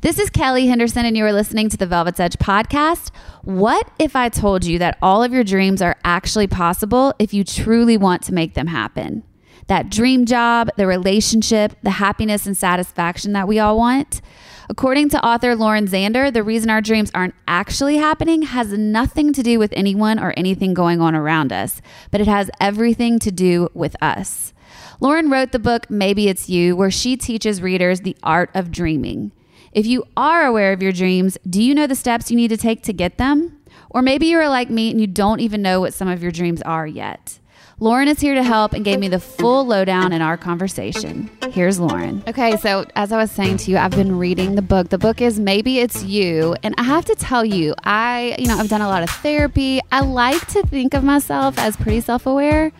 [0.00, 3.10] This is Kelly Henderson, and you are listening to the Velvet's Edge podcast.
[3.42, 7.42] What if I told you that all of your dreams are actually possible if you
[7.42, 9.24] truly want to make them happen?
[9.66, 14.20] That dream job, the relationship, the happiness and satisfaction that we all want?
[14.68, 19.42] According to author Lauren Zander, the reason our dreams aren't actually happening has nothing to
[19.42, 21.82] do with anyone or anything going on around us,
[22.12, 24.54] but it has everything to do with us.
[25.00, 29.32] Lauren wrote the book Maybe It's You, where she teaches readers the art of dreaming.
[29.72, 32.56] If you are aware of your dreams, do you know the steps you need to
[32.56, 33.60] take to get them?
[33.90, 36.62] Or maybe you're like me and you don't even know what some of your dreams
[36.62, 37.38] are yet.
[37.80, 41.30] Lauren is here to help and gave me the full lowdown in our conversation.
[41.52, 42.24] Here's Lauren.
[42.26, 44.88] Okay, so as I was saying to you, I've been reading the book.
[44.88, 46.56] The book is Maybe It's You.
[46.64, 49.80] And I have to tell you, I, you know, I've done a lot of therapy.
[49.92, 52.72] I like to think of myself as pretty self aware.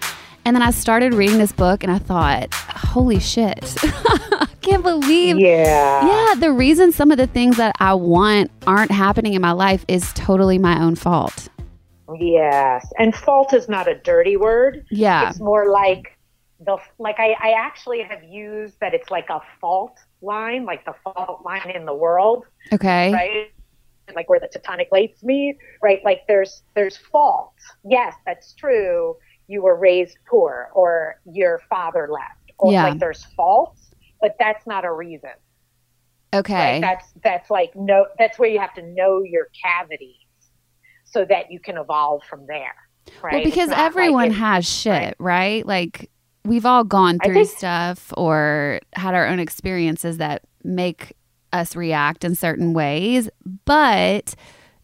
[0.44, 3.76] And then I started reading this book and I thought, holy shit.
[4.62, 5.38] I can't believe.
[5.38, 6.06] Yeah.
[6.06, 6.34] Yeah.
[6.40, 10.12] The reason some of the things that I want aren't happening in my life is
[10.14, 11.48] totally my own fault.
[12.18, 12.90] Yes.
[12.98, 14.84] And fault is not a dirty word.
[14.90, 15.28] Yeah.
[15.30, 16.16] It's more like
[16.60, 20.94] the, like I, I actually have used that it's like a fault line, like the
[21.04, 22.44] fault line in the world.
[22.72, 23.12] Okay.
[23.12, 23.52] Right.
[24.14, 26.00] Like where the tectonic plates meet, right?
[26.04, 27.52] Like there's, there's fault.
[27.84, 29.16] Yes, that's true
[29.48, 32.84] you were raised poor or your father left or Yeah.
[32.88, 33.87] like there's faults
[34.20, 35.30] but that's not a reason
[36.34, 36.54] Okay.
[36.54, 36.80] right?
[36.80, 40.16] that's that's like no that's where you have to know your cavities
[41.04, 42.74] so that you can evolve from there
[43.22, 45.64] right Well, because like everyone it- has shit, right?
[45.66, 46.10] Like
[46.44, 51.14] we've all gone through think- stuff or had our own experiences that make
[51.52, 53.30] us react in certain ways.
[53.64, 54.34] But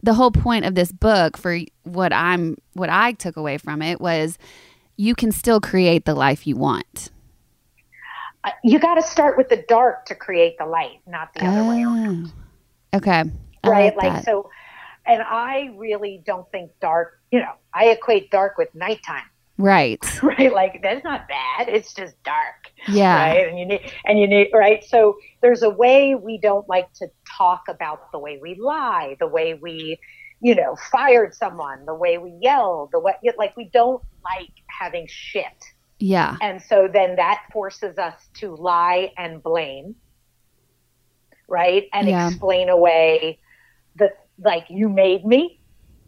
[0.01, 4.01] the whole point of this book for what I'm what I took away from it
[4.01, 4.39] was
[4.97, 7.11] you can still create the life you want.
[8.45, 11.63] Uh, you got to start with the dark to create the light not the other
[11.67, 12.31] way around
[12.93, 12.97] Oh.
[12.97, 13.23] Okay.
[13.63, 14.25] I right like, that.
[14.25, 14.49] so
[15.05, 19.23] and i really don't think dark you know i equate dark with nighttime
[19.57, 20.03] right.
[20.23, 23.15] right like that's not bad it's just dark Yeah.
[23.15, 26.91] right and you need and you need right so there's a way we don't like
[26.93, 27.07] to
[27.37, 29.99] talk about the way we lie the way we
[30.41, 35.07] you know fired someone the way we yelled the way like we don't like having
[35.07, 35.63] shit
[35.99, 36.37] Yeah.
[36.41, 39.95] and so then that forces us to lie and blame
[41.47, 42.27] right and Yeah.
[42.27, 43.39] explain away
[43.95, 45.61] the like you made me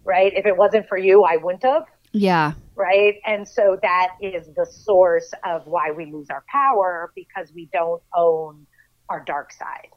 [0.03, 2.53] right if it wasn't for you i wouldn't have Yeah.
[2.75, 3.15] right?
[3.25, 8.01] And so that is the source of why we lose our power because we don't
[8.15, 8.65] own
[9.09, 9.89] our dark side.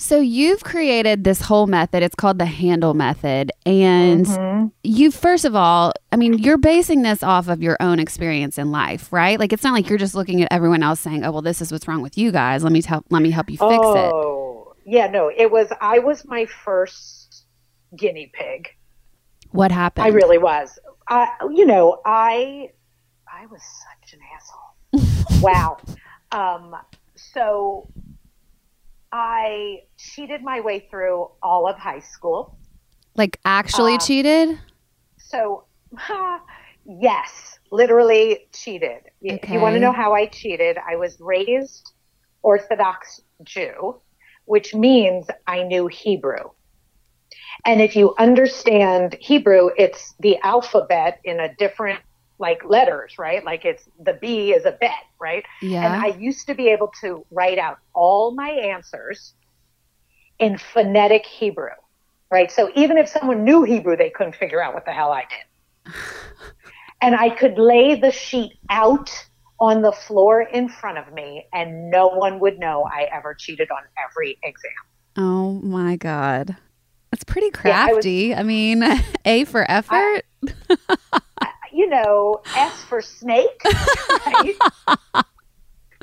[0.00, 2.02] So you've created this whole method.
[2.02, 3.52] It's called the Handel method.
[3.66, 4.68] And Mm-hmm.
[4.82, 8.70] you first of all, I mean, you're basing this off of your own experience in
[8.70, 9.38] life, right?
[9.38, 11.70] Like it's not like you're just looking at everyone else saying, "Oh, well, this is
[11.70, 12.64] what's wrong with you guys.
[12.64, 15.98] Let me tell let me help you fix it." oh, yeah, no, it was, I
[15.98, 17.44] was my first
[17.94, 18.70] guinea pig.
[19.50, 20.06] What happened?
[20.06, 20.78] I really was.
[21.08, 22.70] I, you know, I,
[23.28, 23.60] I was
[24.00, 25.40] such an asshole.
[25.42, 25.76] wow.
[26.32, 26.74] Um,
[27.16, 27.86] so
[29.12, 32.58] I cheated my way through all of high school.
[33.16, 34.58] like actually uh, cheated?
[35.18, 35.64] So,
[36.86, 39.02] yes, literally cheated.
[39.28, 39.52] Okay.
[39.52, 40.78] you want to know how I cheated?
[40.78, 41.92] I was raised
[42.42, 44.00] Orthodox Jew,
[44.44, 46.50] which means I knew Hebrew.
[47.66, 52.00] And if you understand Hebrew, it's the alphabet in a different
[52.40, 53.44] like letters, right?
[53.44, 55.44] Like it's the B is a bet, right?
[55.62, 55.84] Yeah.
[55.84, 59.34] And I used to be able to write out all my answers
[60.38, 61.68] in phonetic Hebrew,
[62.30, 62.50] right?
[62.50, 65.24] So even if someone knew Hebrew, they couldn't figure out what the hell I
[65.84, 65.94] did.
[67.02, 69.10] and I could lay the sheet out
[69.60, 73.70] on the floor in front of me and no one would know I ever cheated
[73.70, 74.72] on every exam.
[75.18, 76.56] Oh my God.
[77.10, 78.34] That's pretty Yeah, I was- crafty.
[78.34, 78.82] I, mean,
[79.26, 80.22] A for effort.
[81.80, 83.62] you know, S for snake,
[84.26, 84.54] right?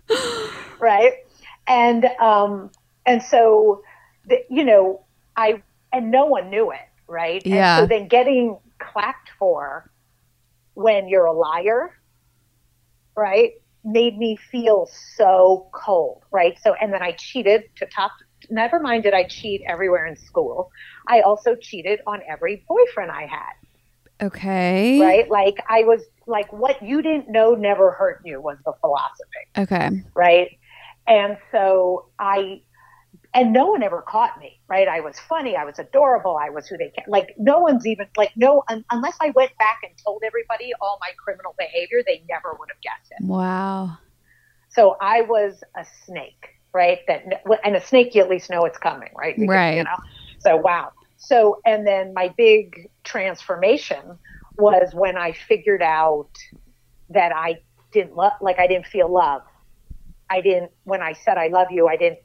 [0.79, 1.13] right?
[1.67, 2.71] And um,
[3.05, 3.83] and so,
[4.25, 5.61] the, you know, I
[5.93, 7.45] and no one knew it, right?
[7.45, 7.77] Yeah.
[7.77, 9.91] And so then getting clapped for
[10.73, 11.95] when you're a liar,
[13.15, 13.51] right,
[13.83, 16.57] made me feel so cold, right?
[16.59, 18.13] So and then I cheated to top.
[18.49, 20.71] Never mind did I cheat everywhere in school.
[21.07, 23.53] I also cheated on every boyfriend I had
[24.21, 24.99] okay.
[24.99, 25.29] right?
[25.29, 30.03] Like I was like, what you didn't know never hurt you was the philosophy, Okay.
[30.15, 30.49] right?
[31.07, 32.61] And so I,
[33.33, 34.87] and no one ever caught me, right?
[34.87, 37.33] I was funny, I was adorable, I was who they like.
[37.37, 41.11] No one's even like no, un, unless I went back and told everybody all my
[41.23, 43.23] criminal behavior, they never would have guessed it.
[43.23, 43.97] Wow.
[44.69, 46.99] So I was a snake, right?
[47.07, 49.35] That and a snake, you at least know it's coming, right?
[49.35, 49.77] Because, Right.
[49.77, 49.97] You know.
[50.39, 50.91] So wow.
[51.17, 54.17] So and then my big transformation
[54.57, 56.29] was when I figured out
[57.09, 57.59] that I
[57.91, 59.41] didn't love, like I didn't feel love.
[60.29, 62.19] I didn't when I said I love you, I didn't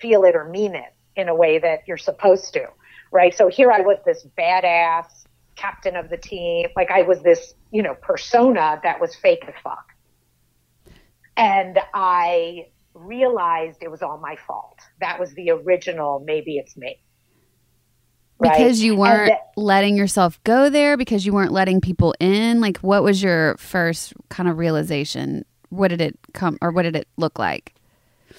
[0.00, 2.66] feel it or mean it in a way that you're supposed to,
[3.10, 3.34] right?
[3.34, 5.06] So here I was this badass
[5.56, 9.54] captain of the team, like I was this, you know, persona that was fake as
[9.62, 9.84] fuck
[11.38, 14.80] and I realized it was all my fault.
[15.00, 16.20] That was the original.
[16.26, 17.00] Maybe it's me.
[18.38, 18.56] Right?
[18.56, 22.60] Because you weren't that- letting yourself go there, because you weren't letting people in.
[22.60, 25.44] Like, what was your first kind of realization?
[25.70, 27.74] What did it come, or what did it look like?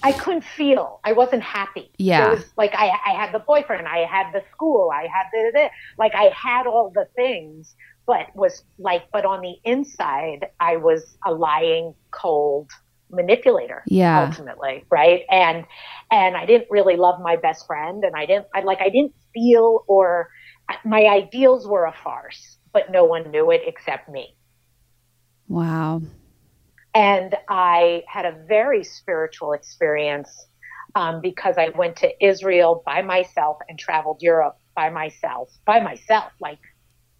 [0.02, 1.00] I couldn't feel.
[1.04, 1.90] I wasn't happy.
[1.98, 2.30] Yeah.
[2.30, 6.14] Was, like I, I had the boyfriend, I had the school, I had the like
[6.14, 7.74] I had all the things,
[8.06, 12.70] but was like, but on the inside, I was a lying, cold
[13.10, 13.82] manipulator.
[13.86, 14.26] Yeah.
[14.26, 15.22] Ultimately, right?
[15.30, 15.64] And
[16.10, 18.46] and I didn't really love my best friend, and I didn't.
[18.54, 20.28] I like I didn't feel or
[20.84, 24.36] my ideals were a farce, but no one knew it except me.
[25.48, 26.02] Wow.
[26.94, 30.46] And I had a very spiritual experience
[30.94, 36.32] um, because I went to Israel by myself and traveled Europe by myself, by myself,
[36.40, 36.58] like,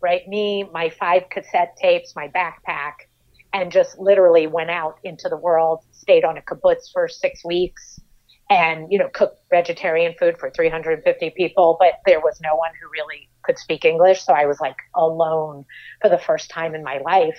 [0.01, 0.27] right?
[0.27, 2.95] Me, my five cassette tapes, my backpack,
[3.53, 8.01] and just literally went out into the world, stayed on a kibbutz for six weeks
[8.49, 11.77] and, you know, cooked vegetarian food for 350 people.
[11.79, 14.23] But there was no one who really could speak English.
[14.25, 15.65] So I was like alone
[16.01, 17.39] for the first time in my life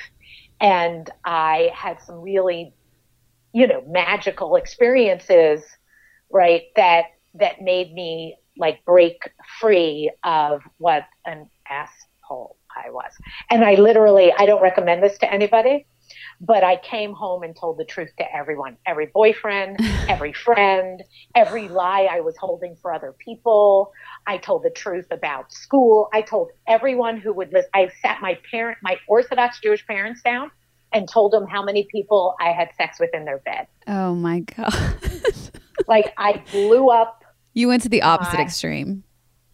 [0.62, 2.74] and I had some really,
[3.52, 5.64] you know, magical experiences,
[6.30, 6.64] right?
[6.76, 13.12] That that made me like break free of what an asshole I was.
[13.50, 15.88] And I literally, I don't recommend this to anybody,
[16.42, 19.78] but I came home and told the truth to everyone, every boyfriend,
[20.10, 21.04] every friend,
[21.36, 23.94] every lie I was holding for other people.
[24.26, 26.10] I told the truth about school.
[26.12, 27.70] I told everyone who would listen.
[27.74, 30.50] I sat my parent, my Orthodox Jewish parents down
[30.92, 33.68] and told them how many people I had sex with in their bed.
[33.88, 34.74] Oh my God.
[35.88, 37.24] Like I blew up,
[37.54, 39.04] you went to the opposite My- extreme.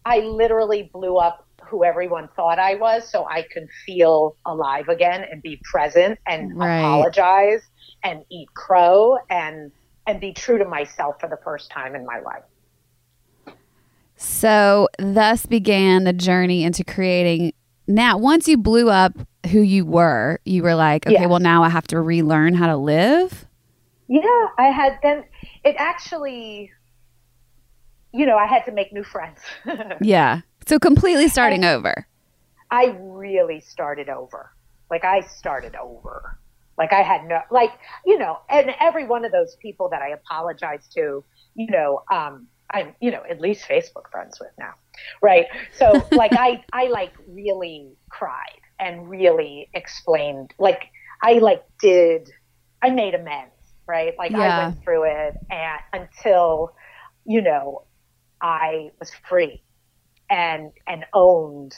[0.04, 5.24] I literally blew up who everyone thought I was so I could feel alive again
[5.30, 6.80] and be present and Right.
[6.80, 7.62] apologize
[8.04, 9.70] and eat crow and
[10.06, 12.42] and be true to myself for the first time in my life.
[14.16, 17.52] So, thus began the journey into creating.
[17.86, 19.12] Now, once you blew up
[19.50, 21.26] who you were, you were like, okay, Yeah.
[21.26, 23.46] well, now I have to relearn how to live.
[24.08, 25.24] Yeah, I had then
[25.64, 26.70] it actually
[28.12, 29.38] you know, I had to make new friends.
[30.00, 30.40] Yeah.
[30.68, 32.06] So, completely starting over.
[32.70, 34.52] I really started over.
[34.90, 36.38] Like I started over.
[36.76, 37.70] Like I had no like,
[38.04, 42.48] you know, and every one of those people that I apologized to, you know, um
[42.70, 44.74] I'm, you know, at least Facebook friends with now.
[45.22, 45.46] Right.
[45.72, 50.90] So like I I like really cried and really explained like
[51.22, 52.30] I like did
[52.82, 53.54] I made amends,
[53.86, 54.12] right?
[54.18, 56.74] Like I went through it and until,
[57.24, 57.84] you know,
[58.42, 59.62] I was free
[60.30, 61.74] and and owned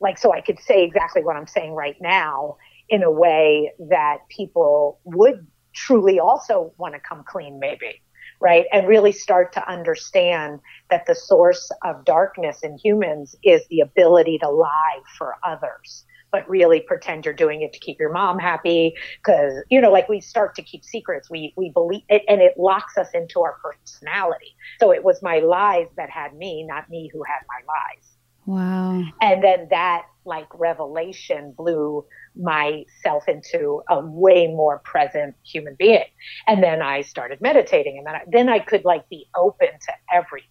[0.00, 2.56] like so I could say exactly what I'm saying right now
[2.88, 8.00] in a way that people would truly also want to come clean maybe
[8.40, 8.66] right?
[8.72, 14.38] And really start to understand that the source of darkness in humans is the ability
[14.38, 18.92] to lie for others but really pretend you're doing it to keep your mom happy
[19.24, 21.30] because you know like we start to keep secrets.
[21.30, 24.56] We we believe it and it locks us into our personality.
[24.80, 28.16] So it was my lies that had me not me who had my lies.
[28.46, 29.04] Wow.
[29.20, 36.02] And then that like revelation blew myself into a way more present human being.
[36.48, 39.92] And then i started meditating and then I, then I could like be open to
[40.12, 40.48] everything.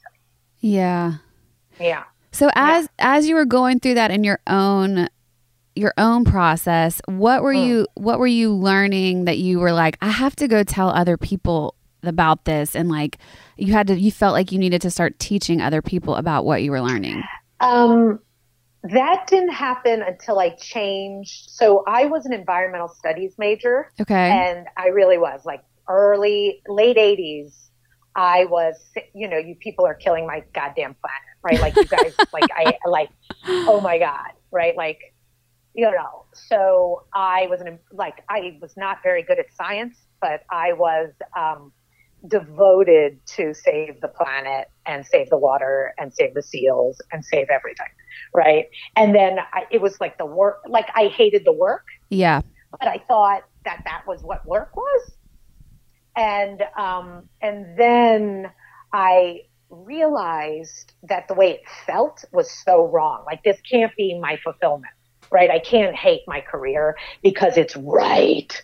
[0.61, 1.15] Yeah.
[1.77, 2.05] Yeah.
[2.31, 3.15] So as yeah.
[3.17, 5.09] as you were going through that in your own
[5.75, 7.67] your own process what were mm.
[7.67, 11.17] you what were you learning that you were like i have to go tell other
[11.17, 13.17] people about this and like
[13.57, 16.61] you had to you felt like you needed to start teaching other people about what
[16.61, 17.23] you were learning?
[17.59, 18.19] Um
[18.83, 21.49] that didn't happen until i changed.
[21.49, 24.31] So i was an environmental studies major okay.
[24.31, 27.53] and i really was like early late 80s
[28.15, 28.75] i was
[29.13, 31.59] you know you people are killing my goddamn planet right?
[31.59, 33.09] Like you guys like i like
[33.47, 34.77] oh my god right?
[34.77, 35.12] Like
[35.73, 40.43] you know, so I was an, like, I was not very good at science, but
[40.51, 41.73] I was um,
[42.27, 47.47] devoted to save the planet and save the water and save the seals and save
[47.49, 47.87] everything.
[48.33, 48.67] Right.
[48.95, 51.85] And then I, it was like the work, like I hated the work.
[52.09, 52.41] Yeah.
[52.71, 55.11] But I thought that that was what work was.
[56.15, 58.51] And, um, and then
[58.93, 63.23] I realized that the way it felt was so wrong.
[63.25, 64.93] Like this can't be my fulfillment
[65.33, 65.49] right?
[65.49, 68.63] I can't hate my career because it's right.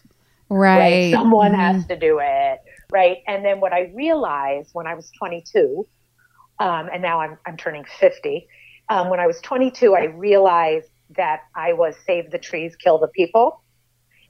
[0.49, 0.77] Right.
[0.77, 1.11] right?
[1.11, 1.59] Someone mm-hmm.
[1.59, 2.59] has to do it.
[2.91, 3.17] Right.
[3.27, 5.85] And then what I realized when I was 22,
[6.59, 8.47] um, and now I'm, I'm turning 50,
[8.89, 13.07] um, when I was 22, I realized that I was save the trees, kill the
[13.07, 13.61] people.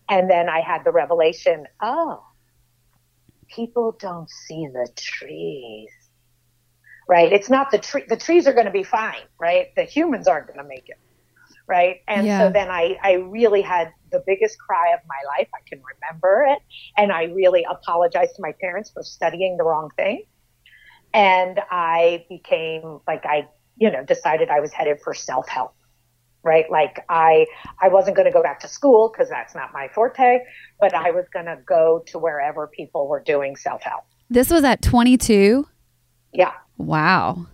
[0.10, 2.24] And then I had the revelation oh,
[3.53, 5.89] people don't see the trees.
[7.08, 7.34] Right?
[7.34, 8.03] It's not the tree.
[8.08, 9.74] The trees are going to be fine, right?
[9.75, 11.00] The humans aren't going to make it
[11.69, 12.01] right?
[12.07, 12.39] And yeah.
[12.39, 15.47] so then I, I really had the biggest cry of my life.
[15.53, 16.59] I can remember it.
[16.97, 20.23] And I really apologized to my parents for studying the wrong thing.
[21.13, 23.47] And I became like, I,
[23.77, 25.75] you know, decided I was headed for self help,
[26.43, 26.69] right?
[26.69, 27.45] Like I,
[27.81, 30.39] I wasn't going to go back to school because that's not my forte,
[30.79, 34.03] but I was going to go to wherever people were doing self help.
[34.29, 35.67] This was at 22?
[36.33, 36.51] Yeah.
[36.77, 37.47] Wow.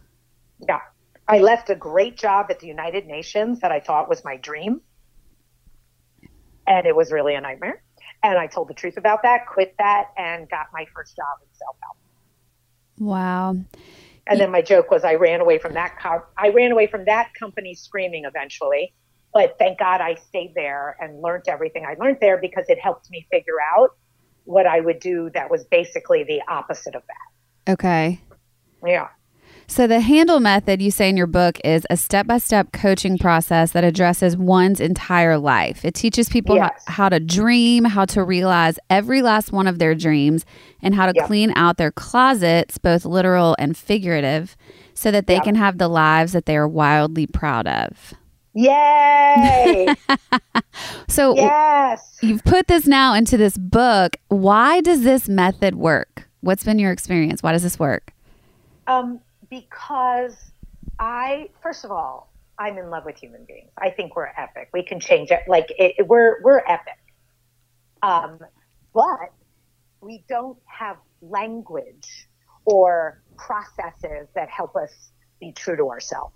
[0.67, 0.79] Yeah.
[1.27, 4.81] I left a great job at the United Nations that I thought was my dream.
[6.67, 7.83] And it was really a nightmare.
[8.23, 11.47] And I told the truth about that, quit that, and got my first job in
[11.53, 11.97] self help.
[12.97, 13.57] Wow.
[14.27, 17.05] And then my joke was I ran away from that co- I ran away from
[17.05, 18.93] that company screaming eventually.
[19.33, 23.11] But thank God I stayed there and learned everything I learned there because it helped
[23.11, 23.89] me figure out
[24.45, 27.73] what I would do that was basically the opposite of that.
[27.73, 28.21] Okay.
[28.85, 29.09] Yeah.
[29.67, 33.17] So, the Handel method you say in your book is a step by step coaching
[33.17, 35.83] process that addresses one's entire life.
[35.83, 36.83] It teaches people yes.
[36.85, 40.45] how, how, to dream, how to realize every last one of their dreams,
[40.81, 41.25] and how to yep.
[41.25, 44.55] clean out their closets, both literal and figurative,
[44.93, 45.43] so that they yep.
[45.43, 48.13] can have the lives that they are wildly proud of.
[48.53, 49.93] Yay!
[51.07, 52.17] so, yes.
[52.21, 54.15] you've put this now into this book.
[54.27, 56.29] Why does this method work?
[56.41, 57.41] What's been your experience?
[57.41, 58.13] Why does this work?
[58.87, 59.19] Um,
[59.55, 60.35] because
[60.99, 63.71] I, first of all, I'm in love with human beings.
[63.77, 64.69] I think we're epic.
[64.73, 65.41] We can change it.
[65.47, 66.99] Like it, we're we're epic.
[68.01, 68.39] Um,
[68.93, 69.31] but
[70.01, 72.27] we don't have language
[72.65, 74.91] or processes that help us
[75.39, 76.33] be true to ourselves.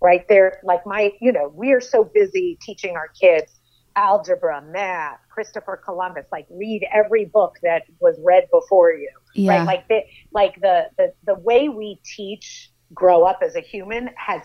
[0.00, 0.26] Right?
[0.28, 3.55] They're like my, you know, we are so busy teaching our kids
[3.96, 9.10] algebra, math, Christopher Columbus, like read every book that was read before you.
[9.34, 9.58] Yeah.
[9.58, 9.66] Right.
[9.66, 10.00] Like the
[10.32, 14.42] like the, the the way we teach grow up as a human has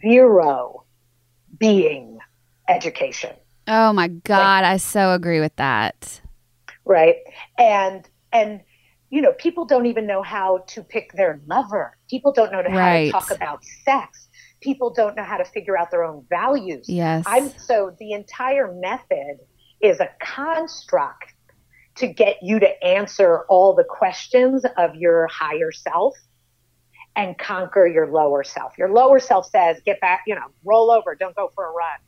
[0.00, 0.84] zero
[1.58, 2.18] being
[2.68, 3.34] education.
[3.68, 6.20] Oh my God, I so agree with that.
[6.84, 7.16] Right.
[7.58, 8.62] And and
[9.10, 11.98] you know, people don't even know how to pick their lover.
[12.08, 13.06] People don't know how right.
[13.06, 14.30] to talk about sex
[14.62, 16.88] people don't know how to figure out their own values.
[16.88, 17.24] Yes.
[17.26, 19.38] I'm so the entire method
[19.80, 21.34] is a construct
[21.96, 26.14] to get you to answer all the questions of your higher self
[27.14, 28.72] and conquer your lower self.
[28.78, 31.98] Your lower self says, get back, you know, roll over, don't go for a run.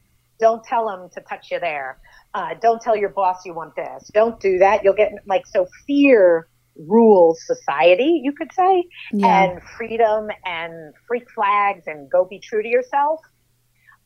[0.40, 1.99] Don't tell them to touch you there.
[2.32, 4.11] Uh, don't tell your boss you want this.
[4.12, 4.82] Don't do that.
[4.82, 9.45] You'll get like, so fear rules society, you could say, yeah.
[9.45, 13.21] and freedom and freak flags and go be true to yourself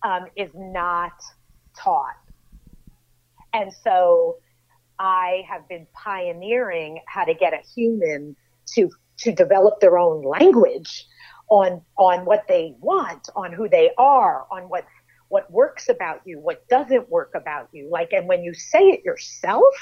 [0.03, 1.13] um, is not
[1.77, 2.17] taught.
[3.53, 4.37] And so
[4.99, 8.37] I have been pioneering how to get a human
[8.75, 11.07] to to develop their own language
[11.51, 14.85] on on what they want, on who they are, on what
[15.29, 17.89] what works about you, what doesn't work about you.
[17.91, 19.75] Like, and when you say it yourself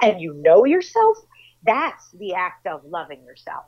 [0.00, 1.18] and you know yourself,
[1.64, 3.64] that's the act of loving yourself.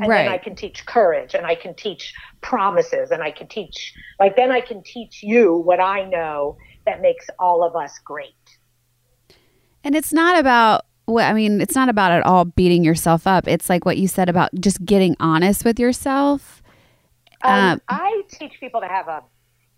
[0.00, 0.24] And Right.
[0.26, 4.36] then I can teach courage and I can teach promises and I can teach, like,
[4.36, 8.34] then I can teach you what I know that makes all of us great.
[9.82, 13.46] And it's not about well, I mean, it's not about at all beating yourself up.
[13.46, 16.62] It's like what you said about just getting honest with yourself.
[17.42, 19.22] Um, Uh, I teach people to have a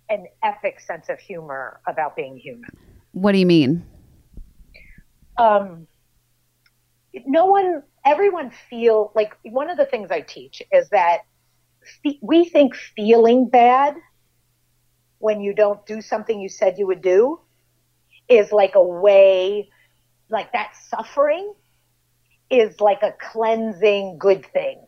[0.09, 2.71] an epic sense of humor about being human.
[3.13, 3.85] What do you mean?
[5.39, 5.87] um,
[7.27, 11.21] no one, everyone feel like one of the things I teach is that
[12.21, 13.95] we think feeling bad
[15.19, 17.41] when you don't do something you said you would do
[18.29, 19.69] is like a way,
[20.29, 21.55] like that suffering
[22.51, 24.85] is like a cleansing good thing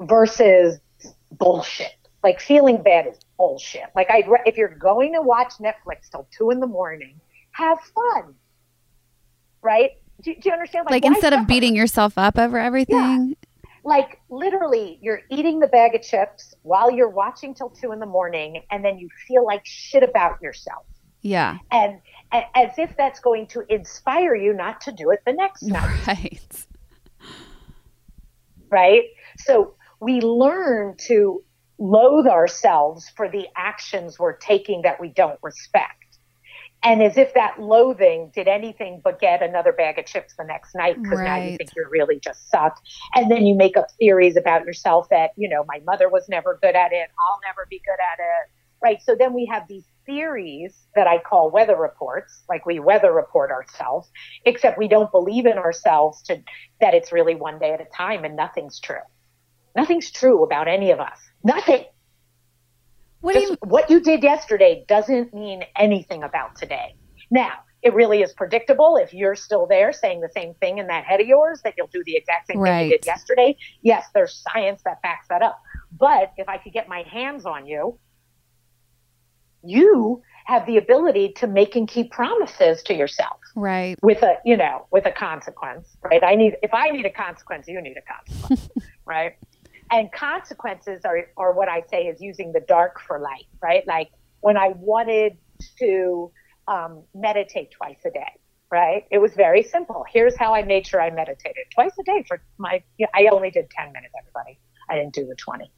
[0.00, 0.80] versus
[1.32, 1.92] bullshit.
[2.22, 3.84] Like feeling bad is bullshit.
[3.94, 7.20] Like re- if you're going to watch Netflix till two in the morning,
[7.52, 8.34] have fun
[9.62, 9.90] right?
[10.22, 10.86] Do, do you understand?
[10.90, 13.36] Like why instead of beating yourself up over everything?
[13.84, 18.06] like literally, you're eating the bag of chips while you're watching till two in the
[18.06, 20.84] morning, and then you feel like shit about yourself,
[21.22, 21.58] Yeah.
[21.70, 22.00] and
[22.32, 26.06] a- as if that's going to inspire you not to do it the next night,
[26.06, 26.66] Right.
[28.70, 29.04] right?
[29.38, 31.42] So we learn to
[31.78, 36.07] loathe ourselves for the actions we're taking that we don't respect.
[36.82, 40.74] And as if that loathing did anything but get another bag of chips the next
[40.76, 42.80] night because now you think you're really just sucked.
[43.14, 46.58] And then you make up theories about yourself that, you know, my mother was never
[46.62, 47.08] good at it.
[47.28, 48.50] I'll never be good at it.
[48.80, 49.02] Right.
[49.02, 53.50] So then we have these theories that I call weather reports, like we weather report
[53.50, 54.08] ourselves,
[54.44, 56.40] except we don't believe in ourselves to
[56.80, 58.96] that it's really one day at a time and nothing's true.
[59.74, 61.18] Nothing's true about any of us.
[61.42, 61.84] Nothing.
[63.20, 66.94] What Just you what you did yesterday doesn't mean anything about today.
[67.30, 67.52] Now,
[67.82, 71.20] it really is predictable if you're still there saying the same thing in that head
[71.20, 73.56] of yours that you'll do the exact same thing you did yesterday.
[73.82, 75.60] Yes, there's science that backs that up.
[75.96, 77.98] But if I could get my hands on you,
[79.62, 83.96] you have the ability to make and keep promises to yourself Right.
[84.02, 87.66] with a you know with a consequence right i need if i need a consequence
[87.68, 88.68] you need a consequence
[89.04, 89.34] right
[89.90, 93.86] and consequences are are what i say is using the dark for light right?
[93.86, 95.38] Like when i wanted
[95.78, 96.30] to
[96.68, 98.32] um, meditate twice a day
[98.70, 99.04] right?
[99.10, 100.04] It was very simple.
[100.12, 103.50] Here's how i made sure i meditated twice a day for my yeah, i only
[103.50, 104.58] did 10 minutes everybody.
[104.90, 105.70] I didn't do the 20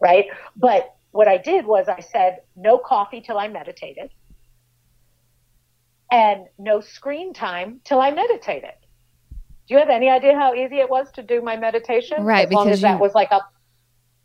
[0.00, 0.26] right?
[0.56, 4.10] But what i did was i said no coffee till i meditated.
[6.10, 8.72] And no screen time till I meditated.
[9.66, 12.24] Do you have any idea how easy it was to do my meditation?
[12.24, 13.42] Right, as long because as that you- was like a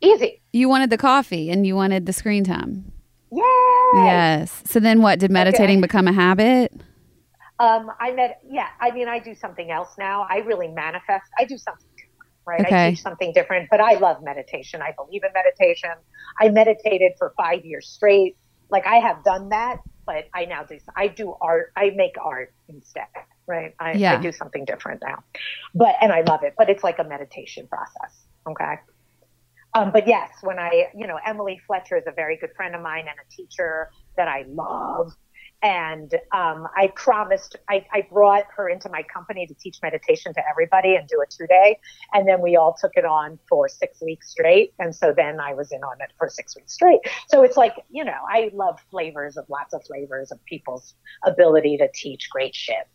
[0.04, 0.42] easy.
[0.52, 2.92] You wanted the coffee and you wanted the screen time.
[3.32, 3.42] Yay!
[3.96, 4.62] Yes.
[4.66, 5.20] So then what?
[5.20, 6.72] Did meditating become a habit?
[7.60, 8.42] Um, I met.
[8.50, 10.28] Yeah, I mean, I do something else now.
[10.30, 11.26] I really manifest.
[11.40, 12.62] I do something different, right?
[12.62, 12.90] I Okay.
[12.92, 14.82] teach something different, but I love meditation.
[14.82, 15.92] I believe in meditation.
[16.40, 18.36] I meditated for five years straight.
[18.70, 20.78] Like I have done that, but I now do.
[20.96, 21.72] I do art.
[21.76, 23.06] I make art instead,
[23.48, 23.74] right?
[23.80, 24.18] I, Yeah.
[24.18, 25.24] I do something different now,
[25.74, 26.54] but and I love it.
[26.58, 28.26] But it's like a meditation process.
[28.48, 28.76] Okay.
[29.76, 32.82] Um, but yes, when I, you know, Emily Fletcher is a very good friend of
[32.82, 35.14] mine and a teacher that I love.
[35.64, 40.42] And um, I promised, I, I brought her into my company to teach meditation to
[40.48, 41.80] everybody and do a two day.
[42.12, 44.74] And then we all took it on for six weeks straight.
[44.78, 47.00] And so then I was in on it for six weeks straight.
[47.30, 51.78] So it's like, you know, I love flavors of lots of flavors of people's ability
[51.78, 52.88] to teach great shit.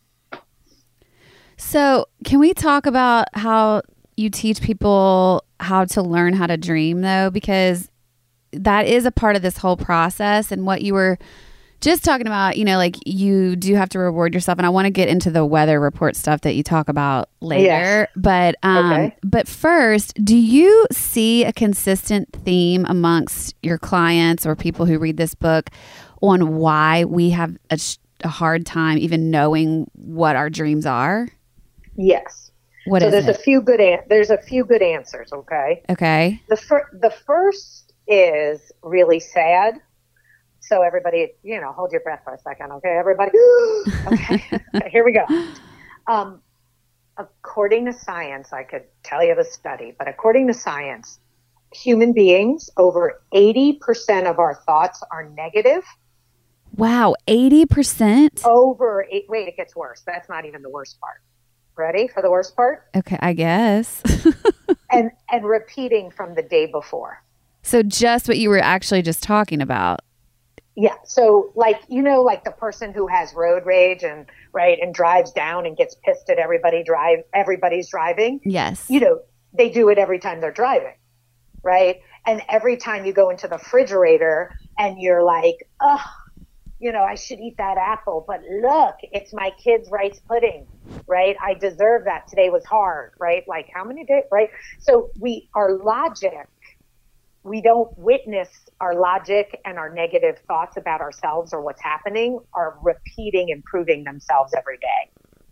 [1.57, 3.81] So, can we talk about how
[4.15, 7.29] you teach people how to learn how to dream, though?
[7.29, 7.89] Because
[8.51, 10.51] that is a part of this whole process.
[10.51, 11.17] And what you were
[11.81, 14.57] just talking about, you know, like you do have to reward yourself.
[14.57, 17.63] And I want to get into the weather report stuff that you talk about later.
[17.63, 18.09] Yes.
[18.17, 19.15] But, um, Okay.
[19.23, 25.15] but first, do you see a consistent theme amongst your clients or people who read
[25.17, 25.69] this book
[26.21, 31.29] on why we have a, sh- a hard time even knowing what our dreams are?
[31.95, 32.48] Yes.
[32.89, 33.35] What so there's it?
[33.35, 35.31] a few good, an- there's a few good answers.
[35.31, 35.83] Okay.
[35.89, 36.41] okay.
[36.49, 39.79] The fir- the first is really sad.
[40.59, 42.97] So everybody, you know, hold your breath for a second, okay?
[42.97, 43.31] Everybody,
[44.07, 45.25] okay, Okay, here we go.
[46.07, 46.41] Um,
[47.17, 51.19] according to science, I could tell you the study, but according to science,
[51.73, 55.83] human beings, over 80% of our thoughts are negative.
[56.75, 58.45] Wow, 80%?
[58.45, 60.01] Over, eight, wait, it gets worse.
[60.05, 61.21] That's not even the worst part,
[61.79, 62.89] Ready for the worst part?
[62.93, 64.03] Okay, I guess.
[64.91, 67.23] and and repeating from the day before.
[67.61, 70.01] so just what you were actually just talking about.
[70.75, 70.95] Yeah.
[71.05, 75.31] So like you know, like the person who has road rage and right and drives
[75.31, 78.41] down and gets pissed at everybody drive everybody's driving.
[78.43, 78.85] Yes.
[78.89, 79.21] You know,
[79.53, 80.95] they do it every time they're driving.
[81.63, 82.01] Right?
[82.25, 86.03] And every time you go into the refrigerator and you're like, oh,
[86.79, 90.65] you know, I should eat that apple, but look, it's my kid's rice pudding,
[91.07, 91.35] right?
[91.41, 92.27] I deserve that.
[92.27, 93.43] Today was hard, right?
[93.47, 94.49] Like how many days, right?
[94.79, 96.47] So we, our logic,
[97.43, 102.77] we don't witness our logic and our negative thoughts about ourselves or what's happening are
[102.81, 105.11] repeating and proving themselves every day.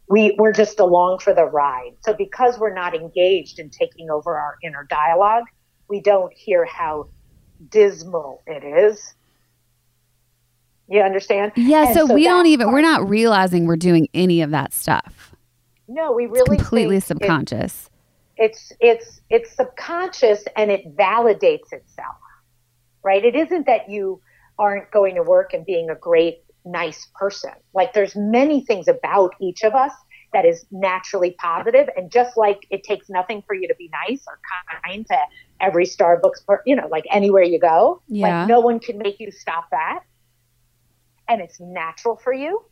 [0.10, 1.92] We, we're just along for the ride.
[2.06, 5.44] So because we're not engaged in taking over our inner dialogue,
[5.90, 7.10] we don't hear how
[7.70, 9.14] dismal it is.
[10.90, 11.52] You understand?
[11.56, 15.36] Yeah, And so, we don't even we're not realizing we're doing any of that stuff.
[15.88, 17.90] No, we really Completely think it- subconscious.
[18.38, 22.16] it's it's it's subconscious and it validates itself
[23.04, 24.22] right it isn't that you
[24.60, 29.34] aren't going to work and being a great nice person like there's many things about
[29.42, 29.92] each of us
[30.34, 34.24] that is naturally positive and just like it takes nothing for you to be nice
[34.28, 34.38] or
[34.84, 35.18] kind to
[35.62, 38.42] every starbucks per, you know like anywhere you go Yeah.
[38.42, 40.02] like no one can make you stop that
[41.28, 42.64] and it's natural for you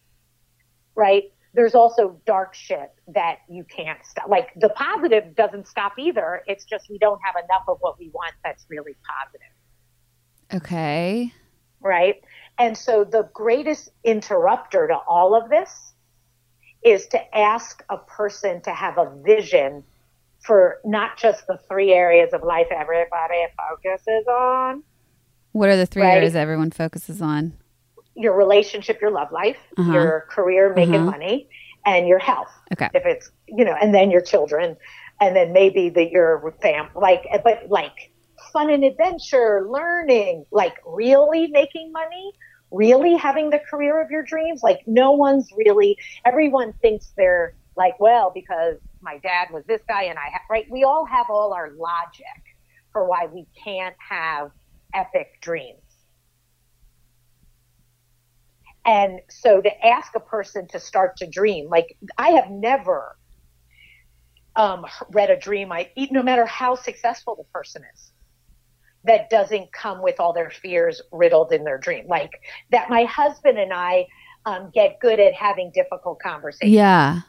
[0.95, 4.27] right there's also dark shit that you can't stop.
[4.27, 6.43] Like the positive doesn't stop either.
[6.47, 11.33] It's just we don't have enough of what we want that's really positive, Okay.
[11.79, 12.15] right?
[12.57, 15.93] And so the greatest interrupter to all of this
[16.83, 19.85] is to ask a person to have a vision
[20.41, 24.83] for not just the three areas of life everybody focuses on
[25.53, 26.17] What are the three Right.
[26.17, 27.53] areas everyone focuses on?
[28.15, 29.91] Your relationship, your love life, Uh-huh.
[29.93, 31.11] your career, making Uh-huh.
[31.11, 31.49] money,
[31.85, 32.51] and your health.
[32.73, 32.89] Okay.
[32.93, 34.75] if it's you know and then your children
[35.21, 37.93] and then maybe the your fam like but like
[38.53, 42.31] fun and adventure learning like really making money
[42.71, 47.99] really having the career of your dreams like no one's really everyone thinks they're like
[47.99, 51.53] well because my dad was this guy and i ha-, right we all have all
[51.53, 52.41] our logic
[52.91, 54.49] for why we can't have
[54.93, 55.84] epic dreams
[58.85, 63.17] and so to ask a person to start to dream, like I have never
[64.55, 68.11] um, read a dream, I no matter how successful the person is,
[69.03, 72.07] that doesn't come with all their fears riddled in their dream.
[72.07, 72.31] Like
[72.71, 74.07] that, my husband and I
[74.45, 76.71] um, get good at having difficult conversations.
[76.71, 77.21] Yeah.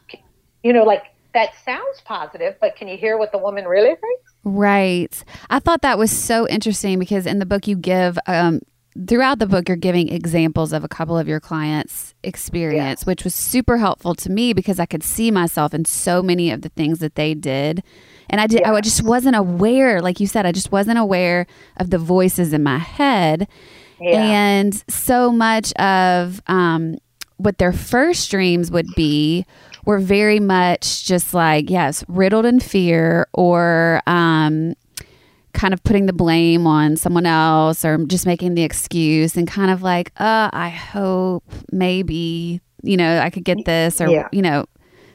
[0.63, 4.33] You know, like that sounds positive, but can you hear what the woman really thinks?
[4.43, 5.23] Right.
[5.49, 8.61] I thought that was so interesting because in the book you give um
[9.05, 13.35] throughout the book you're giving examples of a couple of your clients experience which was
[13.35, 16.99] super helpful to me because I could see myself in so many of the things
[16.99, 17.83] that they did.
[18.29, 21.89] And I did I just wasn't aware like you said I just wasn't aware of
[21.89, 23.47] the voices in my head.
[23.99, 24.21] Yeah.
[24.21, 26.97] and so much of um,
[27.37, 29.45] what their first dreams would be
[29.85, 34.75] were very much just like, yes, riddled in fear or um,
[35.57, 39.71] kind of putting the blame on someone else or just making the excuse and kind
[39.71, 44.27] of like, uh, I hope maybe, you know, I could get this or, Yeah.
[44.31, 44.65] you know,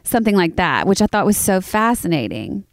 [0.02, 2.64] something like that, which I thought was so fascinating.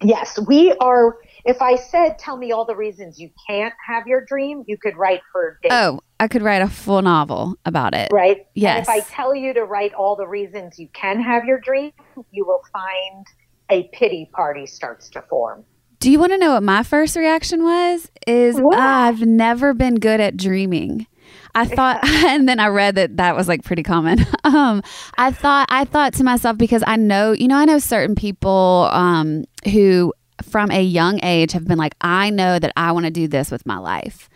[0.00, 1.16] Yes, we are.
[1.44, 4.96] If I said, tell me all the reasons you can't have your dream, you could
[4.96, 5.72] write for days.
[5.72, 8.10] Oh, I could write a full novel about it.
[8.12, 8.36] right?
[8.36, 8.86] And Yes.
[8.86, 11.90] if I tell you to write all the reasons you can have your dream,
[12.30, 13.26] you will find
[13.70, 15.64] a pity party starts to form.
[16.00, 18.10] Do you want to know what my first reaction was?
[18.26, 18.78] Is What?
[18.78, 21.06] I've never been good at dreaming.
[21.54, 24.24] I thought, and then I read that that was like pretty common.
[24.46, 24.84] Um,
[25.18, 28.88] I thought, I thought to myself because I know, you know, I know certain people
[28.92, 30.14] um, who,
[30.48, 33.50] from a young age, have been like, I know that I want to do this
[33.50, 34.28] with my life,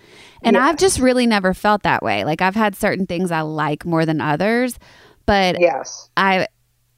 [0.42, 2.24] and I've just really never felt that way.
[2.24, 4.78] Like I've had certain things I like more than others,
[5.26, 6.10] but Yes.
[6.16, 6.48] I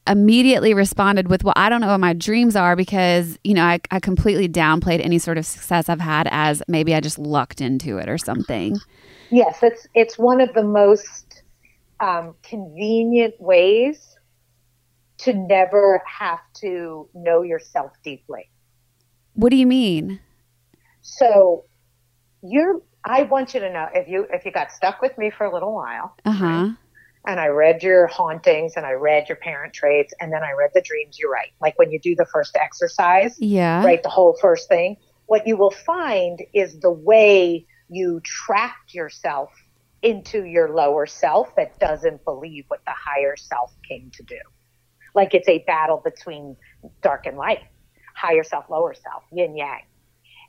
[0.06, 3.80] immediately responded with, Well, I don't know what my dreams are because, you know, I,
[3.90, 7.98] I completely downplayed any sort of success I've had as maybe I just lucked into
[7.98, 8.80] it or something.
[9.30, 11.42] Yes, it's it's one of the most
[12.00, 14.16] um, convenient ways
[15.18, 18.50] to never have to know yourself deeply.
[19.34, 20.20] What do you mean?
[21.00, 21.64] So
[22.42, 25.44] you're I want you to know if you if you got stuck with me for
[25.44, 26.70] a little while Uh huh.
[27.26, 30.70] And I read your hauntings and I read your parent traits and then I read
[30.74, 31.52] the dreams you write.
[31.60, 33.84] Like when you do the first exercise, Yeah.
[33.84, 34.02] right?
[34.02, 34.96] The whole first thing.
[35.26, 39.50] What you will find is the way you trapped yourself
[40.02, 44.38] into your lower self that doesn't believe what the higher self came to do.
[45.14, 46.56] like it's a battle between
[47.02, 47.60] dark and light,
[48.16, 49.82] higher self, lower self, yin yang.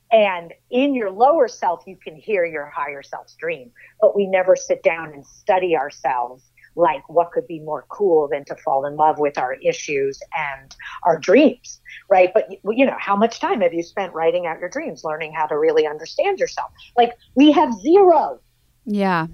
[0.09, 4.55] And in your lower self, you can hear your higher self's dream, but we never
[4.55, 8.95] sit down and study ourselves like what could be more cool than to fall in
[8.95, 12.31] love with our issues and our dreams, right?
[12.33, 15.45] But you know, how much time have you spent writing out your dreams, learning how
[15.47, 16.71] to really understand yourself?
[16.97, 18.39] Like we have zero.
[18.85, 19.27] Yeah.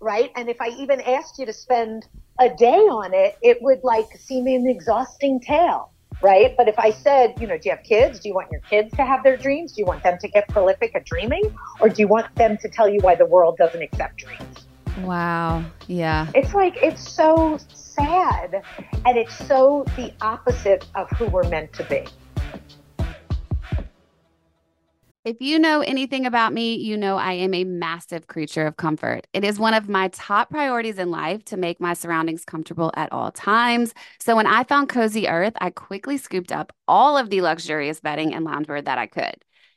[0.00, 0.30] Right?
[0.36, 2.06] And if I even asked you to spend
[2.38, 6.54] a day on it, it would like seem an exhausting tale right?
[6.56, 8.20] But if I said, you know, do you have kids?
[8.20, 9.72] Do you want your kids to have their dreams?
[9.72, 11.54] Do you want them to get prolific at dreaming?
[11.80, 14.65] Or do you want them to tell you why the world doesn't accept dreams?
[14.98, 15.64] Wow.
[15.86, 16.28] Yeah.
[16.34, 18.62] It's like, it's so sad.
[19.04, 22.04] And it's so the opposite of who we're meant to be.
[25.24, 29.26] If you know anything about me, you know I am a massive creature of comfort.
[29.32, 33.10] It is one of my top priorities in life to make my surroundings comfortable at
[33.10, 33.92] all times.
[34.20, 38.34] So when I found Cozy Earth, I quickly scooped up all of the luxurious bedding
[38.34, 39.44] and loungewear that I could.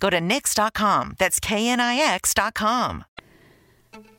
[0.00, 1.14] Go to Knix.com.
[1.18, 3.04] That's KNIX.com.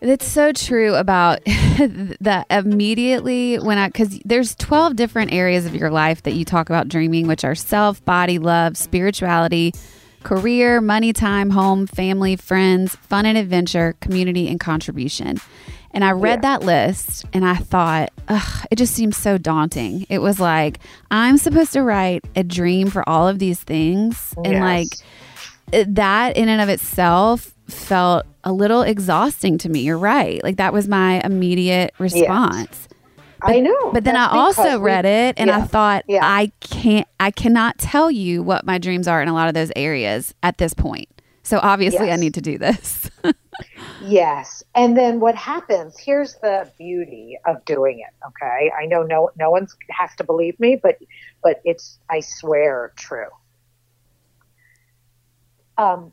[0.02, 5.90] It's so true about that immediately when I, because there's 12 different areas of your
[5.90, 9.74] life that you talk about dreaming, which are self, body, love, spirituality,
[10.24, 15.40] career, money, time, home, family, friends, fun and adventure, community, and contribution.
[15.92, 16.58] And I read yeah.
[16.58, 20.06] that list and I thought, ugh, it just seems so daunting.
[20.10, 20.80] It was like,
[21.12, 24.34] I'm supposed to write a dream for all of these things.
[24.44, 24.90] And like,
[25.71, 29.82] that in and of itself felt a little exhausting to me.
[29.82, 30.43] You're right.
[30.43, 32.69] Like that was my immediate response.
[32.71, 32.88] Yes.
[33.41, 33.91] But, I know.
[33.91, 35.58] But then I also read it and yeah.
[35.58, 36.21] I thought yeah.
[36.23, 39.71] I can't I cannot tell you what my dreams are in a lot of those
[39.76, 41.10] areas at this point.
[41.43, 42.17] So obviously yes.
[42.17, 43.12] I need to do this.
[44.02, 44.63] yes.
[44.76, 48.71] And then what happens, here's the beauty of doing it, okay?
[48.80, 50.99] I know no no one has to believe me, but
[51.43, 53.28] but it's I swear true.
[55.78, 56.12] Um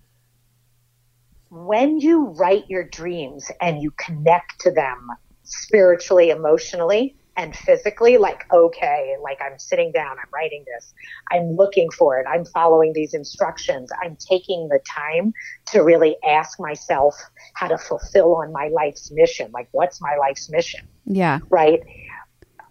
[1.51, 5.09] when you write your dreams and you connect to them
[5.43, 10.93] spiritually, emotionally, and physically like okay like i'm sitting down i'm writing this
[11.31, 15.33] i'm looking for it i'm following these instructions i'm taking the time
[15.67, 17.15] to really ask myself
[17.55, 21.39] how to fulfill on my life's mission like what's my life's mission Yeah.
[21.51, 21.81] right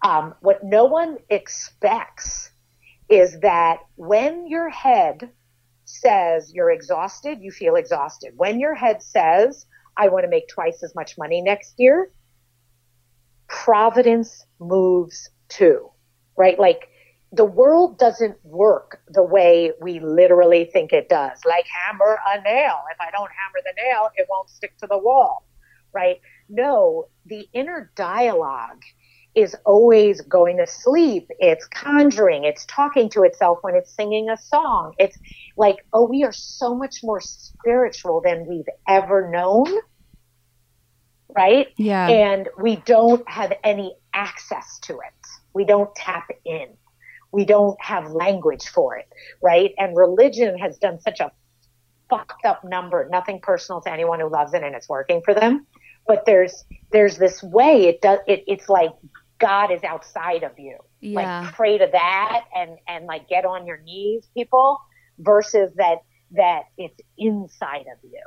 [0.02, 2.50] um, what no one expects
[3.08, 5.30] is that when your head
[5.90, 10.82] says you're exhausted you feel exhausted when your head says i want to make twice
[10.82, 12.10] as much money next year
[13.50, 15.90] providence moves too,
[16.38, 16.58] right?
[16.58, 16.88] Like
[17.32, 21.40] the world doesn't work the way we literally think it does.
[21.44, 22.82] Like hammer a nail.
[22.92, 25.46] If I don't hammer the nail, it won't stick to the wall,
[25.92, 26.20] right?
[26.48, 28.82] No, the inner dialogue
[29.34, 31.28] is always going to sleep.
[31.38, 32.44] It's conjuring.
[32.44, 34.94] It's talking to itself when it's singing a song.
[34.98, 35.16] It's
[35.56, 39.80] like, oh, we are so much more spiritual than we've ever known
[41.36, 41.68] right?
[41.76, 42.08] Yeah.
[42.08, 45.28] And we don't have any access to it.
[45.54, 46.68] We don't tap in.
[47.32, 49.08] We don't have language for it,
[49.42, 49.72] right?
[49.78, 51.30] And religion has done such a
[52.08, 53.08] fucked up number.
[53.10, 55.66] Nothing personal to anyone who loves it and it's working for them.
[56.06, 58.90] But there's there's this way it does it, it's like
[59.40, 60.78] God is outside of you.
[61.00, 61.40] Yeah.
[61.42, 64.78] Like pray to that and and like get on your knees, people,
[65.18, 65.98] versus that
[66.32, 68.22] that it's inside of you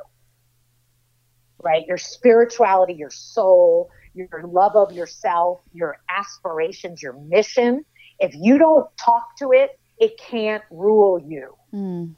[1.64, 1.84] right?
[1.86, 7.84] Your spirituality, your soul, your love of yourself, your aspirations, your mission.
[8.18, 11.56] If you don't talk to it, it can't rule you.
[11.72, 12.14] Mm.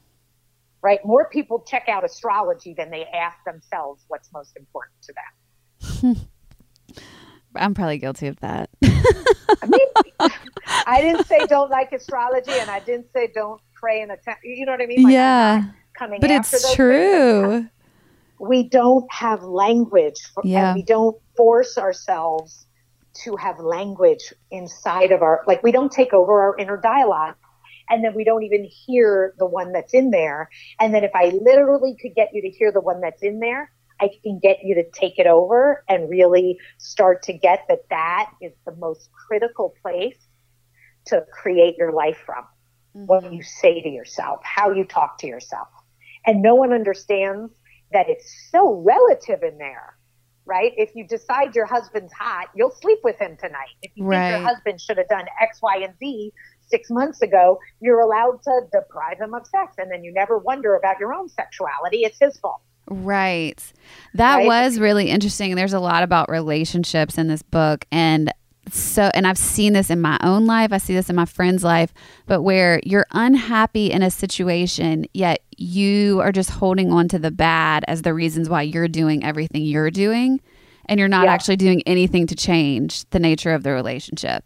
[0.83, 0.99] Right?
[1.03, 6.15] More people check out astrology than they ask themselves what's most important to them.
[7.59, 8.69] I'm probably guilty of that.
[8.83, 9.87] I mean,
[10.85, 14.37] I didn't say don't like astrology, and I didn't say don't pray and attend.
[14.43, 15.03] You know what I mean?
[15.03, 15.63] Like, yeah.
[15.93, 16.75] Coming But it's those things.
[16.75, 17.67] true.
[18.39, 20.69] we don't have language for, Yeah.
[20.69, 22.67] and we don't force ourselves
[23.23, 27.33] to have language inside of our like we don't take over our inner dialogue
[27.89, 31.29] and then we don't even hear the one that's in there and then if i
[31.41, 34.75] literally could get you to hear the one that's in there i can get you
[34.75, 39.73] to take it over and really start to get that that is the most critical
[39.81, 40.17] place
[41.05, 42.45] to create your life from
[42.93, 43.35] what mm-hmm.
[43.35, 45.67] you say to yourself how you talk to yourself
[46.27, 47.51] and no one understands
[47.93, 49.97] that it's so relative in there,
[50.45, 50.73] right?
[50.77, 53.75] If you decide your husband's hot, you'll sleep with him tonight.
[53.81, 56.33] If you think your husband should have done X, Y, and Z
[56.67, 59.75] six months ago, you're allowed to deprive him of sex.
[59.77, 62.01] And then you never wonder about your own sexuality.
[62.03, 62.61] It's his fault.
[62.89, 63.61] Right.
[64.13, 64.47] That Right?
[64.47, 65.55] was really interesting.
[65.55, 68.31] There's a lot about relationships in this book and
[68.69, 71.63] so and I've seen this in my own life, I see this in my friend's
[71.63, 71.93] life,
[72.25, 77.31] but where you're unhappy in a situation yet you are just holding on to the
[77.31, 80.41] bad as the reasons why you're doing everything you're doing
[80.89, 81.33] and you're not Yeah.
[81.33, 84.43] actually doing anything to change the nature of the relationship.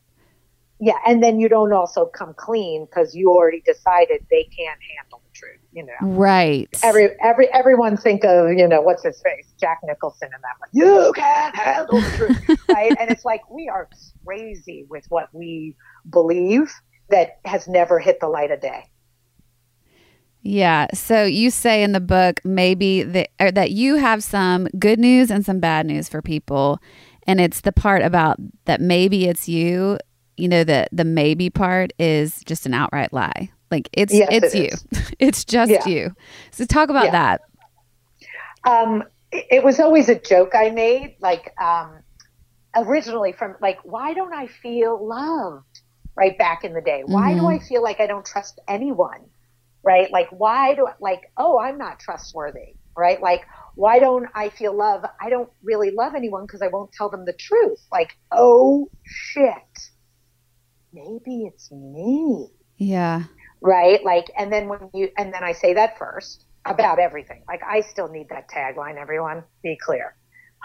[0.79, 0.97] Yeah.
[1.05, 5.10] And then you don't also come clean because you already decided they can't handle
[5.71, 5.93] you know.
[6.01, 6.69] Right.
[6.83, 10.69] Every every everyone think of you know what's his face Jack Nicholson and that one.
[10.73, 12.93] You can't handle the truth, right?
[12.99, 13.89] And it's like we are
[14.25, 15.75] crazy with what we
[16.09, 16.73] believe
[17.09, 18.85] that has never hit the light of day.
[20.43, 20.87] Yeah.
[20.93, 25.45] So you say in the book maybe that that you have some good news and
[25.45, 26.79] some bad news for people,
[27.27, 29.97] and it's the part about that maybe it's you.
[30.37, 33.51] You know the the maybe part is just an outright lie.
[33.71, 35.01] Like it's Yes, it's it you.
[35.19, 35.87] it's just Yeah.
[35.87, 36.15] you.
[36.51, 37.11] So talk about Yeah.
[37.11, 37.41] that.
[38.63, 42.01] Um, it, it was always a joke I made, like um,
[42.75, 45.65] originally from like, why don't I feel loved?
[46.13, 49.21] Right back in the day, why do I feel like I don't trust anyone?
[49.83, 52.75] Right, like why do I, like oh I'm not trustworthy?
[52.95, 55.05] Right, like why don't I feel love?
[55.19, 57.79] I don't really love anyone because I won't tell them the truth.
[57.91, 59.53] Like oh shit,
[60.93, 63.23] maybe it's me Yeah.
[63.61, 64.03] Right?
[64.03, 67.43] Like, and then when you, and then I say that first about everything.
[67.47, 69.43] Like, I still need that tagline, everyone.
[69.63, 70.15] Be clear.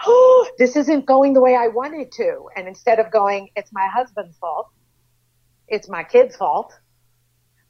[0.05, 2.49] Oh, this isn't going the way I wanted to.
[2.55, 4.67] And instead of going, it's my husband's fault,
[5.67, 6.73] it's my kid's fault,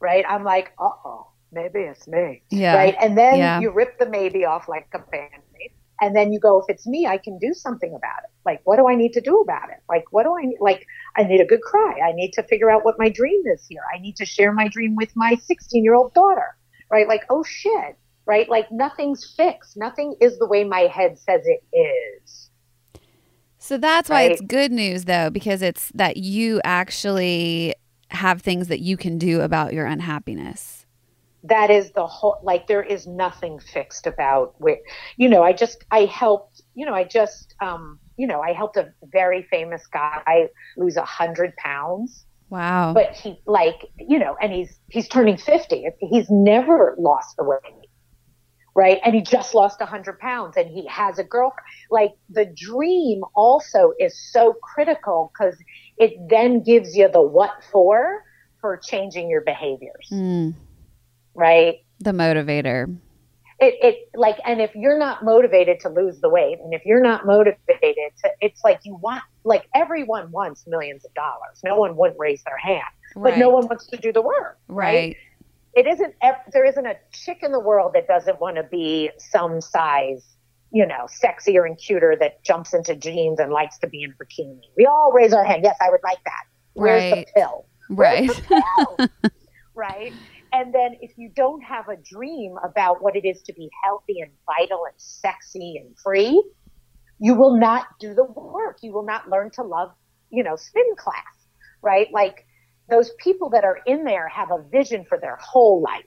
[0.00, 0.24] right?
[0.28, 2.42] I'm like, uh oh, maybe it's me.
[2.50, 2.74] Yeah.
[2.76, 2.94] Right.
[3.00, 3.60] And then Yeah.
[3.60, 5.42] you rip the maybe off like a band.
[6.00, 8.30] And then you go, if it's me, I can do something about it.
[8.46, 9.78] Like, what do I need to do about it?
[9.88, 10.58] Like, what do I need?
[10.60, 10.86] Like,
[11.16, 11.98] I need a good cry.
[12.06, 13.82] I need to figure out what my dream is here.
[13.94, 16.56] I need to share my dream with my 16 year old daughter,
[16.90, 17.08] right?
[17.08, 18.48] Like, oh shit, right?
[18.48, 19.76] Like, nothing's fixed.
[19.76, 22.50] Nothing is the way my head says it is.
[23.58, 24.32] So that's why Right.
[24.32, 27.74] it's good news though, because it's that you actually
[28.10, 30.77] have things that you can do about your unhappiness.
[31.44, 34.78] That is the whole like there is nothing fixed about where
[35.16, 38.76] you know i just i helped you know i just um you know, I helped
[38.76, 42.26] a very famous guy lose a hundred pounds.
[42.50, 42.92] Wow.
[42.92, 45.86] But he like, you know, and he's he's turning 50.
[46.00, 47.60] He's never lost the weight.
[48.74, 49.00] Right.
[49.04, 51.66] And he just lost a hundred pounds and he has a girlfriend.
[51.90, 55.56] Like the dream also is so critical because
[55.96, 58.24] it then gives you the what for
[58.60, 60.08] for changing your behaviors.
[60.12, 60.54] Mm,
[61.38, 61.76] Right.
[62.00, 62.96] the motivator.
[63.60, 67.00] it, it like and if you're not motivated to lose the weight and if you're
[67.02, 71.96] not motivated to it's like you want like everyone wants millions of dollars no one
[71.96, 72.82] would raise their hand
[73.14, 75.16] but no one wants to do the work Right.
[75.74, 76.14] it isn't
[76.52, 80.24] there isn't a chick in the world that doesn't want to be some size
[80.70, 84.24] you know sexier and cuter that jumps into jeans and likes to be in a
[84.24, 86.42] bikini we all raise our hand yes i would like that
[86.74, 87.26] where's Right.
[87.34, 88.30] the pill Right.
[88.46, 88.98] pill?
[89.74, 90.12] right?
[90.52, 94.20] And then if you don't have a dream about what it is to be healthy
[94.20, 96.42] and vital and sexy and free,
[97.18, 98.78] you will not do the work.
[98.82, 99.90] You will not learn to love,
[100.30, 101.24] you know, spin class,
[101.82, 102.08] right?
[102.12, 102.46] Like
[102.88, 106.04] those people that are in there have a vision for their whole life.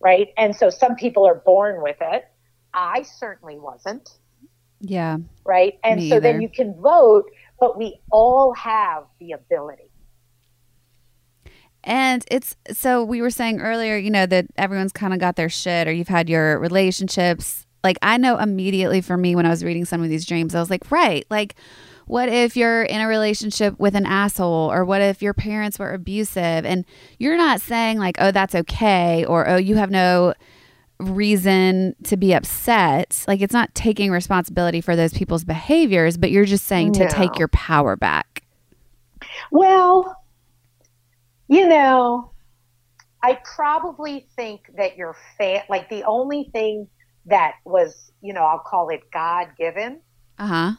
[0.00, 0.28] Right?
[0.36, 2.24] And so some people are born with it.
[2.72, 4.08] I certainly wasn't
[4.80, 5.18] yeah.
[5.44, 5.74] right?
[5.82, 7.24] And so then you can vote,
[7.58, 9.87] but we all have the ability.
[11.88, 15.48] And it's so we were saying earlier, you know, that everyone's kind of got their
[15.48, 17.66] shit or you've had your relationships.
[17.82, 20.60] Like, I know immediately for me when I was reading some of these dreams, I
[20.60, 21.54] was like, right, like,
[22.04, 24.70] what if you're in a relationship with an asshole?
[24.70, 26.66] Or what if your parents were abusive?
[26.66, 26.84] And
[27.18, 30.34] you're not saying like oh that's okay or oh you have no
[31.00, 33.24] reason to be upset.
[33.26, 37.38] Like it's not taking responsibility for those people's behaviors but you're just saying to take
[37.38, 38.42] your power back.
[39.50, 40.17] Well,
[41.48, 42.32] you know,
[43.22, 46.88] I probably think that your fa- like the only thing
[47.26, 50.00] that was, you know, I'll call it God given
[50.38, 50.72] uh-huh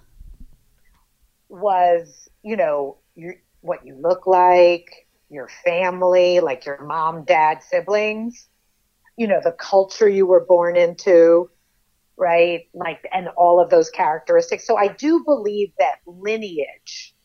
[1.49, 4.85] was, you know, your, what you look like,
[5.29, 8.47] your family, like your mom, dad, siblings,
[9.17, 11.49] you know, the culture you were born into,
[12.17, 12.61] right?
[12.73, 14.65] Like, and all of those characteristics.
[14.65, 17.15] So I do believe that lineage,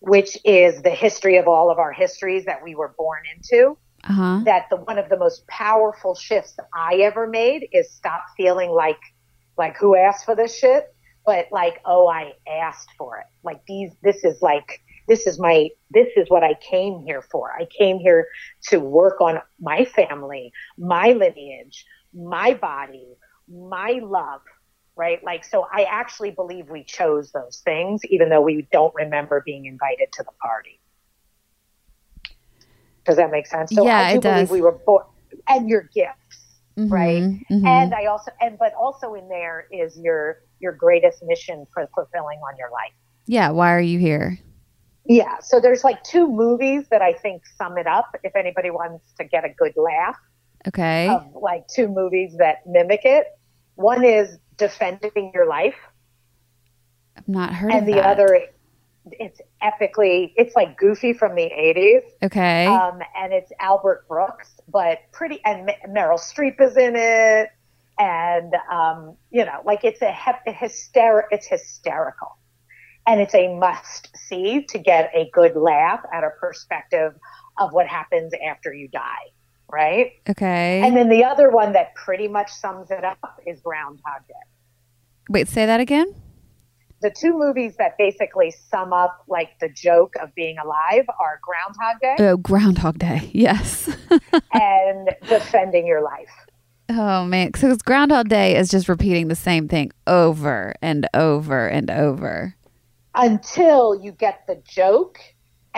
[0.00, 4.42] which is the history of all of our histories that we were born into, uh-huh
[4.44, 9.00] that the one of the most powerful shifts I ever made is stop feeling like
[9.56, 10.86] like who asked for this shit,
[11.26, 13.26] but like oh I asked for it.
[13.42, 17.50] Like these this is like this is my this is what I came here for.
[17.52, 18.28] I came here
[18.68, 21.84] to work on my family, my lineage,
[22.14, 23.16] my body,
[23.48, 24.42] my love,
[24.98, 25.22] right?
[25.24, 29.64] Like so I actually believe we chose those things even though we don't remember being
[29.64, 30.80] invited to the party.
[33.06, 33.74] Does that make sense?
[33.74, 34.50] So Yeah, I do it believe does.
[34.50, 35.04] we were born
[35.48, 37.22] and your gifts, right?
[37.22, 37.66] Mhm, mhm.
[37.66, 42.40] And I also and but also in there is your your greatest mission for fulfilling
[42.40, 42.92] on your life.
[43.26, 44.38] yeah why are you here
[45.06, 45.38] Yeah.
[45.40, 48.08] So there's like two movies that I think sum it up.
[48.24, 50.18] If anybody wants to get a good laugh
[50.66, 53.26] okay of like two movies that mimic it,
[53.76, 55.76] one is Defending Your Life,
[57.16, 58.06] i've not heard and of the that.
[58.06, 58.40] other,
[59.12, 62.02] it's epically, it's like Goofy from the '80s.
[62.24, 62.66] okay.
[62.66, 67.48] Um, and it's Albert Brooks, but pretty, and M- Meryl Streep is in it,
[67.98, 72.36] and um, you know, like it's a, hep- a hyster- it's hysterical,
[73.06, 77.14] and it's a must see to get a good laugh at a perspective
[77.58, 79.32] of what happens after you die,
[79.70, 80.12] right?
[80.28, 84.34] okay And then the other one that pretty much sums it up is Groundhog Day.
[85.28, 86.06] wait say that again
[87.00, 92.00] The two movies that basically sum up like the joke of being alive are Groundhog
[92.00, 93.88] Day oh groundhog day yes
[94.52, 96.30] and Defending Your Life.
[96.90, 101.90] Oh man, because Groundhog Day is just repeating the same thing over and over and
[101.90, 102.54] over.
[103.14, 105.18] until you get the joke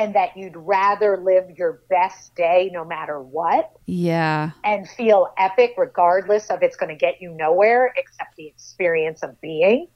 [0.01, 5.75] and that you'd rather live your best day no matter what Yeah, and feel epic
[5.77, 9.89] regardless of it's going to get you nowhere except the experience of being.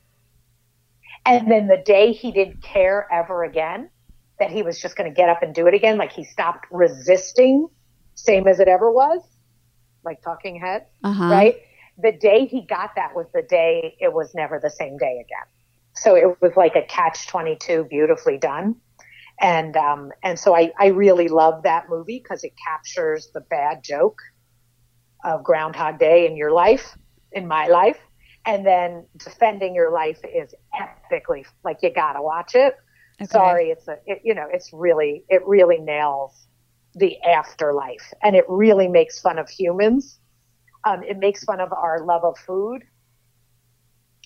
[1.25, 3.89] And then the day he didn't care ever again,
[4.39, 6.67] that he was just going to get up and do it again, like he stopped
[6.71, 7.67] resisting,
[8.15, 9.23] same as it ever was,
[10.05, 11.29] like Talking Head, uh huh.
[11.31, 11.57] right?
[11.97, 15.47] The day he got that was the day it was never the same day again.
[15.95, 18.77] So it was like a catch 22 beautifully done.
[19.41, 23.83] And, um, and so I, I really love that movie because it captures the bad
[23.83, 24.19] joke
[25.25, 26.97] of Groundhog Day in your life,
[27.33, 27.99] in my life.
[28.47, 32.75] And then defending your life is epically like you gotta watch it.
[33.21, 33.31] Okay.
[33.31, 36.47] Sorry, it's a it, you know it's really it really nails
[36.95, 40.19] the afterlife, and it really makes fun of humans.
[40.87, 42.83] Um, it makes fun of our love of food,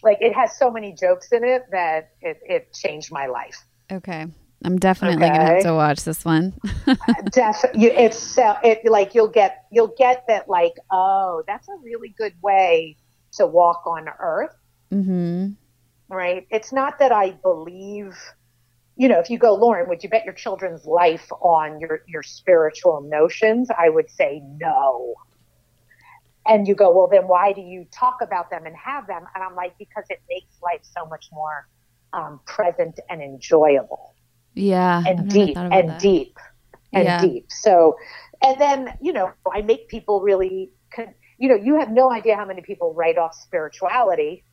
[0.03, 3.65] like it has so many jokes in it that it, it changed my life.
[3.91, 4.27] Okay.
[4.65, 6.53] I'm definitely gonna have to watch this one.
[7.33, 11.77] Def- you, it's uh, it like you'll get you'll get that like oh that's a
[11.83, 12.97] really good way
[13.33, 14.55] to walk on earth.
[14.93, 15.51] Mm-hmm.
[16.09, 16.47] right?
[16.51, 18.17] It's not that i believe
[18.97, 22.25] you know if you go lauren would you bet your children's life on your your
[22.25, 23.71] spiritual notions?
[23.77, 25.15] I would say no.
[26.47, 29.25] And you go well then why do you talk about them and have them?
[29.37, 31.69] And i'm like because it makes life so much more
[32.13, 34.15] um, present and enjoyable
[34.59, 35.03] Yeah.
[35.07, 36.01] And deep and that.
[36.01, 36.37] deep
[36.93, 37.21] and Yeah.
[37.21, 37.47] deep.
[37.49, 37.97] So,
[38.43, 42.37] and then you know, I make people really, con- you know, you have no idea
[42.37, 44.45] how many people write off spirituality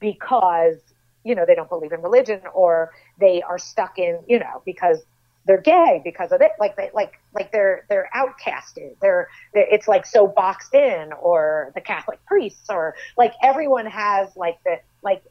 [0.00, 0.76] because
[1.24, 4.98] you know they don't believe in religion or they are stuck in you know because
[5.46, 9.88] they're gay because of it like they like like they're they're outcasted they're, they're it's
[9.88, 15.22] like so boxed in or the catholic priests or like everyone has like the like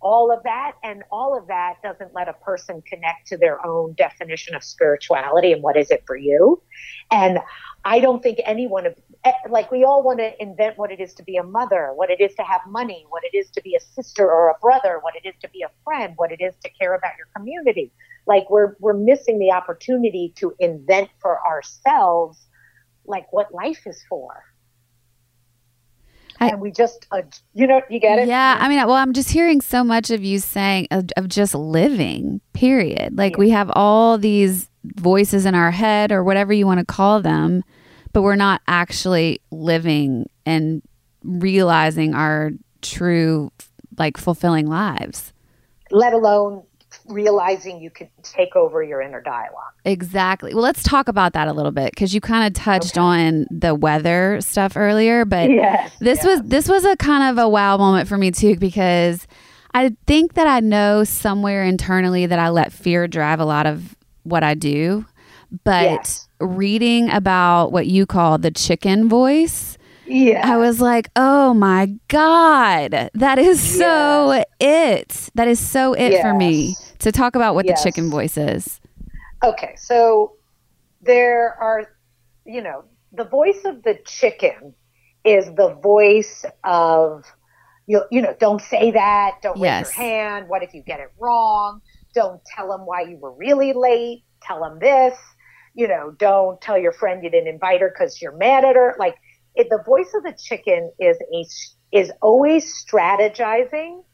[0.00, 3.94] all of that and all of that doesn't let a person connect to their own
[3.94, 6.62] definition of spirituality and what is it for you.
[7.10, 7.38] And
[7.84, 8.86] i don't think anyone
[9.24, 12.10] eh, like we all want to invent what it is to be a mother what
[12.10, 14.98] it is to have money what it is to be a sister or a brother
[15.00, 17.92] what it is to be a friend what it is to care about your community.
[18.26, 22.46] Like we're we're missing the opportunity to invent for ourselves
[23.06, 24.44] like what life is for
[26.40, 27.22] I- and we just uh,
[27.54, 30.22] you know you get it Yeah, I mean, well, I'm just hearing so much of
[30.24, 32.40] you saying of, of just living.
[32.52, 33.16] Period.
[33.16, 37.20] Like we have all these voices in our head or whatever you want to call
[37.20, 37.62] them,
[38.12, 40.82] but we're not actually living and
[41.24, 43.50] realizing our true,
[43.98, 45.32] like, fulfilling lives.
[45.90, 46.62] let alone
[47.08, 49.72] realizing you can take over your inner dialogue.
[49.84, 50.54] Exactly.
[50.54, 53.74] Well, let's talk about that a little bit because you kind of touched on the
[53.74, 58.08] weather stuff earlier, but Yes, this was this was a kind of a wow moment
[58.08, 59.26] for me too because
[59.72, 63.96] I think that I know somewhere internally that I let fear drive a lot of
[64.24, 65.06] what I do,
[65.64, 66.28] but Yes.
[66.40, 69.77] reading about what you call the chicken voice,
[70.08, 70.50] Yeah.
[70.50, 75.28] I was like, "Oh my god, that is so it.
[75.34, 77.82] That is so it for me to talk about what Yes.
[77.82, 78.80] the chicken voice is."
[79.44, 80.32] Okay, so
[81.00, 81.86] there are,
[82.44, 84.74] you know, the voice of the chicken
[85.24, 87.24] is the voice of,
[87.86, 89.88] you, you know, don't say that, don't Yes.
[89.88, 91.80] raise your hand, what if you get it wrong,
[92.14, 95.16] don't tell them why you were really late, tell them this,
[95.74, 98.96] you know, don't tell your friend you didn't invite her because you're mad at her.
[98.98, 99.14] Like,
[99.58, 101.44] it, the voice of the chicken is a
[101.90, 104.04] is always strategizing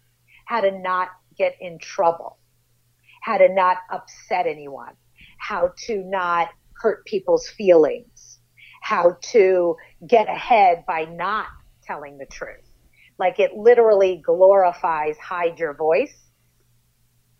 [0.46, 2.38] how to not get in trouble,
[3.22, 4.94] how to not upset anyone,
[5.38, 8.38] how to not hurt people's feelings,
[8.80, 9.76] how to
[10.06, 11.46] get ahead by not
[11.84, 12.70] telling the truth.
[13.18, 16.16] Like it literally glorifies hide your voice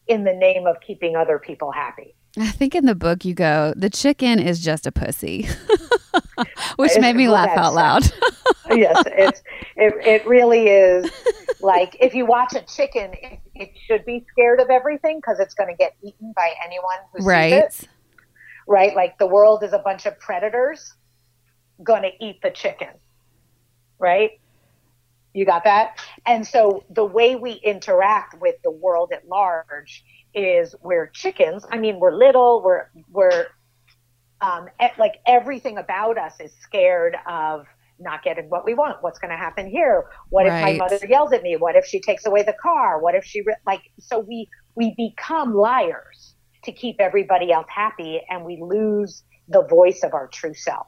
[0.07, 2.15] in the name of keeping other people happy.
[2.39, 5.43] I think in the book you go, the chicken is just a pussy,
[6.77, 8.03] which It's- made me laugh out loud.
[8.71, 9.43] yes, it's
[9.77, 11.11] it, it really is
[11.61, 15.55] like if you watch a chicken, it, it should be scared of everything because it's
[15.55, 17.53] going to get eaten by anyone who sees right?
[17.53, 17.89] it.
[18.67, 20.95] Right, like the world is a bunch of predators
[21.83, 22.89] going to eat the chicken.
[23.99, 24.41] Right,
[25.35, 26.01] you got that.
[26.27, 30.03] And so the way we interact with the world at large
[30.35, 31.65] is we're chickens.
[31.71, 32.63] I mean, we're little.
[32.63, 33.47] We're we're
[34.41, 34.69] um,
[34.99, 37.67] like everything about us is scared of
[37.99, 39.03] not getting what we want.
[39.03, 40.05] What's going to happen here?
[40.29, 41.57] What if my mother yells at me?
[41.57, 43.01] What if she takes away the car?
[43.01, 43.83] What if she ri- like?
[43.99, 50.03] So we we become liars to keep everybody else happy, and we lose the voice
[50.03, 50.87] of our true self.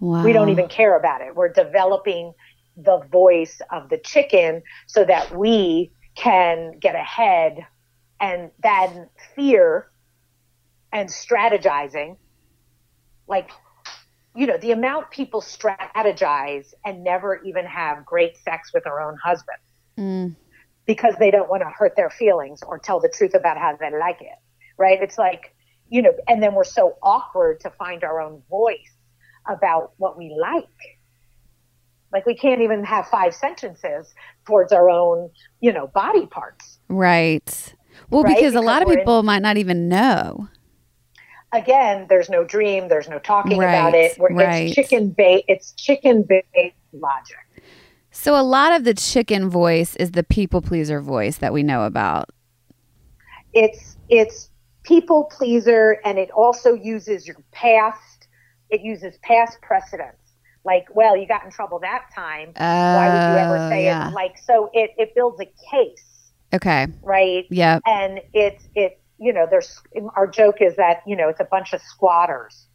[0.00, 0.24] Wow.
[0.24, 1.34] We don't even care about it.
[1.36, 2.32] We're developing
[2.76, 7.66] the voice of the chicken so that we can get ahead
[8.20, 9.90] and then fear
[10.92, 12.16] and strategizing
[13.26, 13.50] like
[14.34, 19.16] you know the amount people strategize and never even have great sex with their own
[19.22, 19.58] husband
[19.98, 20.36] Mm.
[20.86, 23.90] because they don't want to hurt their feelings or tell the truth about how they
[23.90, 24.38] like it
[24.78, 25.54] right it's like
[25.88, 28.94] you know and then we're so awkward to find our own voice
[29.48, 30.64] about what we like
[32.12, 34.14] like we can't even have five sentences
[34.46, 37.74] towards our own you know body parts Right.
[38.08, 38.34] Well, Right?
[38.36, 40.48] because a lot of we're in- people might not even know.
[41.52, 44.66] again there's no dream there's no talking about it We're, right.
[44.66, 47.36] it's chicken bait it's chicken based logic
[48.12, 51.84] So a lot of the chicken voice is the people pleaser voice that we know
[51.84, 52.30] about.
[53.52, 54.50] it's it's
[54.84, 58.28] people pleaser and it also uses your past
[58.70, 60.16] it uses past precedents
[60.62, 62.52] like, well, you got in trouble that time.
[62.54, 64.10] Why would you ever Oh, say yeah.
[64.10, 64.12] it?
[64.12, 66.09] Like, so it, it builds a case,
[66.52, 66.88] Okay.
[67.02, 67.46] right?
[67.50, 67.82] Yep.
[67.86, 69.80] And it's, it, you know, there's,
[70.16, 72.66] our joke is that, you know, it's a bunch of squatters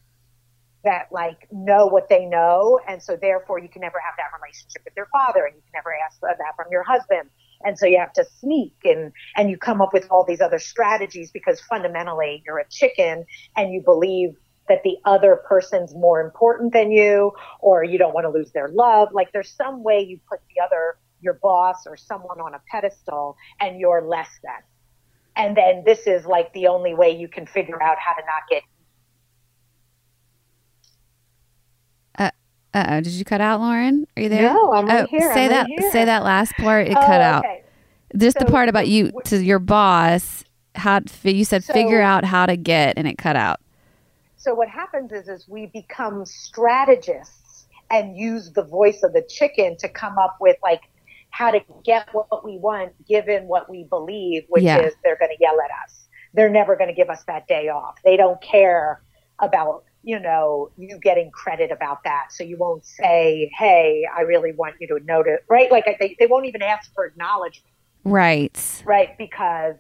[0.86, 2.80] that like know what they know.
[2.88, 5.72] And so therefore you can never have that relationship with your father and you can
[5.74, 7.30] never ask that from your husband.
[7.64, 10.60] And so you have to sneak and, and you come up with all these other
[10.60, 13.26] strategies because fundamentally you're a chicken
[13.58, 14.36] and you believe
[14.68, 18.70] that the other person's more important than you or you don't want to lose their
[18.70, 19.10] love.
[19.12, 23.36] Like there's some way you put the other, your boss or someone on a pedestal
[23.60, 24.62] and you're less than.
[25.36, 28.44] And then this is like the only way you can figure out how to not
[28.50, 28.64] get
[32.76, 33.02] Uh oh.
[33.02, 34.06] Did you cut out, Lauren?
[34.18, 34.54] Are you there?
[34.54, 35.68] No, I'm right oh, here, Say I'm that.
[35.70, 35.92] right.
[35.94, 36.88] Say that last part.
[36.88, 37.46] It Oh, cut out.
[37.46, 37.64] okay.
[38.18, 40.44] Just the part about you to your boss.
[40.76, 43.62] How you said So- figure out how to get, and it cut out.
[44.36, 49.78] So what happens is, is we become strategists and use the voice of the chicken
[49.78, 50.82] to come up with like
[51.38, 54.80] how to get what we want given what we believe, which Yeah.
[54.80, 56.08] is they're going to yell at us.
[56.34, 57.96] They're never going to give us that day off.
[58.06, 59.02] They don't care
[59.42, 62.28] about, you know, you getting credit about that.
[62.32, 65.72] So you won't say, Hey, I really want you to notice, right?
[65.72, 67.74] Like they, they won't even ask for acknowledgement
[68.06, 68.86] Right.
[68.86, 69.10] right?
[69.18, 69.76] Because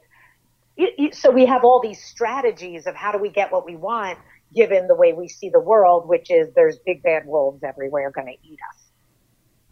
[0.77, 3.77] you, you, so we have all these strategies of how do we get what we
[3.77, 4.19] want,
[4.55, 8.27] given the way we see the world, which is there's big bad wolves everywhere going
[8.27, 8.84] to eat us.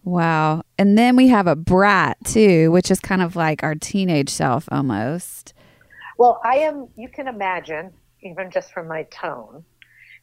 [0.04, 0.64] Wow.
[0.78, 4.68] And then we have a brat too, which is kind of like our teenage self
[4.72, 5.54] almost.
[6.18, 6.90] Well, I am.
[6.96, 7.92] You can imagine,
[8.22, 9.64] even just from my tone,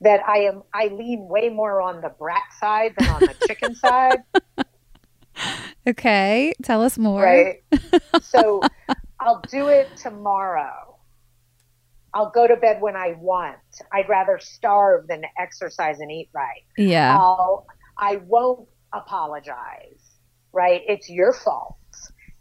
[0.03, 0.63] that I am.
[0.75, 4.23] I lean way more on the brat side than on the chicken side.
[5.87, 6.53] Okay.
[6.63, 7.23] Tell us more.
[7.23, 7.63] Right.
[8.23, 8.61] so
[9.19, 10.99] I'll do it tomorrow.
[12.13, 13.59] I'll go to bed when I want.
[13.93, 16.65] I'd rather starve than exercise and eat right.
[16.77, 17.17] Yeah.
[17.17, 17.67] I'll,
[17.97, 20.03] I won't apologize,
[20.53, 20.83] right?
[20.87, 21.77] It's your fault.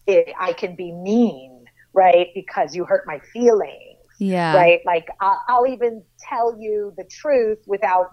[0.07, 2.27] It, I can be mean, right?
[2.33, 4.55] Because you hurt my feelings, yeah.
[4.55, 4.79] right?
[4.85, 8.11] Like I'll, I'll even tell you the truth without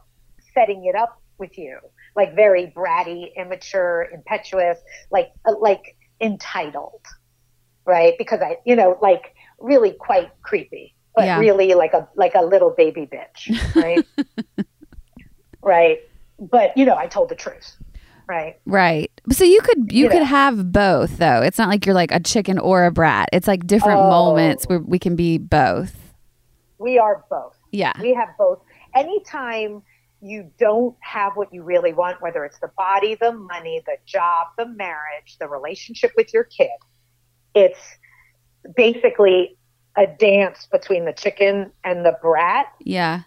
[0.55, 1.78] setting it up with you,
[2.14, 4.78] like very bratty, immature, impetuous,
[5.11, 7.05] like uh, like entitled,
[7.84, 8.14] right?
[8.18, 11.39] Because I, you know, like really quite creepy, but Yeah.
[11.39, 14.07] really like a like a little baby bitch, right?
[15.62, 15.99] right.
[16.39, 17.76] But you know, I told the truth,
[18.29, 18.57] right?
[18.66, 19.11] Right.
[19.31, 20.24] So you could you You could know.
[20.27, 21.43] have both though.
[21.43, 23.29] It's not like you're like a chicken or a brat.
[23.33, 24.11] It's like different Oh.
[24.11, 25.95] moments where we can be both.
[26.79, 27.57] We are both.
[27.72, 27.93] Yeah.
[28.01, 28.61] We have both.
[28.95, 29.83] Anytime
[30.22, 34.49] you don't have what you really want, whether it's the body, the money, the job,
[34.59, 36.70] the marriage, the relationship with your kid,
[37.55, 37.97] it's
[38.74, 39.57] basically
[39.97, 43.22] a dance between the chicken and the brat Yeah.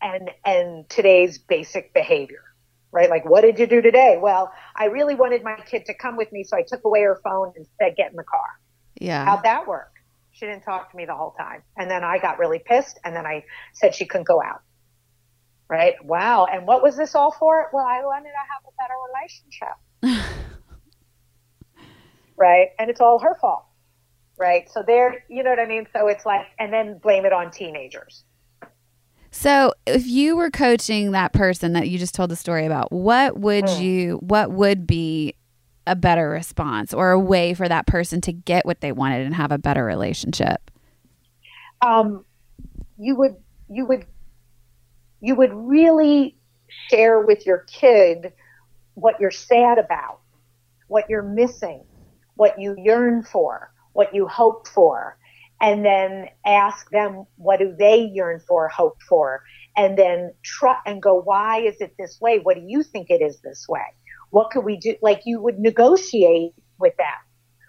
[0.00, 2.42] and and today's basic behavior.
[2.90, 3.10] Right?
[3.10, 4.18] Like what did you do today?
[4.20, 7.20] Well, I really wanted my kid to come with me, so I took away her
[7.22, 8.48] phone and said get in the car.
[9.00, 9.24] Yeah.
[9.24, 9.92] How'd that work?
[10.32, 11.62] She didn't talk to me the whole time.
[11.76, 14.62] And then I got really pissed and then I said she couldn't go out.
[15.68, 15.94] Right?
[16.04, 16.46] Wow.
[16.50, 17.68] And what was this all for?
[17.72, 18.94] Well, I wanted to have a better
[20.12, 20.32] relationship.
[22.36, 22.68] right?
[22.78, 23.64] And it's all her fault.
[24.38, 24.70] Right?
[24.70, 25.86] So there, you know what I mean?
[25.92, 28.24] So it's like, and then blame it on teenagers.
[29.30, 33.38] So, if you were coaching that person that you just told the story about, what
[33.38, 33.74] would Hmm.
[33.76, 35.34] you what would be
[35.86, 39.34] a better response or a way for that person to get what they wanted and
[39.34, 40.70] have a better relationship?
[41.80, 42.24] um,
[42.98, 43.36] you would
[43.68, 44.06] you would
[45.20, 46.36] you would really
[46.90, 48.32] share with your kid
[48.94, 50.20] what you're sad about,
[50.88, 51.84] what you're missing,
[52.36, 55.16] what you yearn for, what you hope for,
[55.60, 59.42] and then ask them what do they yearn for, hope for,
[59.76, 62.38] and then try and go, why is it this way?
[62.38, 63.84] What do you think it is this way?
[64.30, 64.94] What could we do?
[65.02, 67.06] Like you would negotiate with them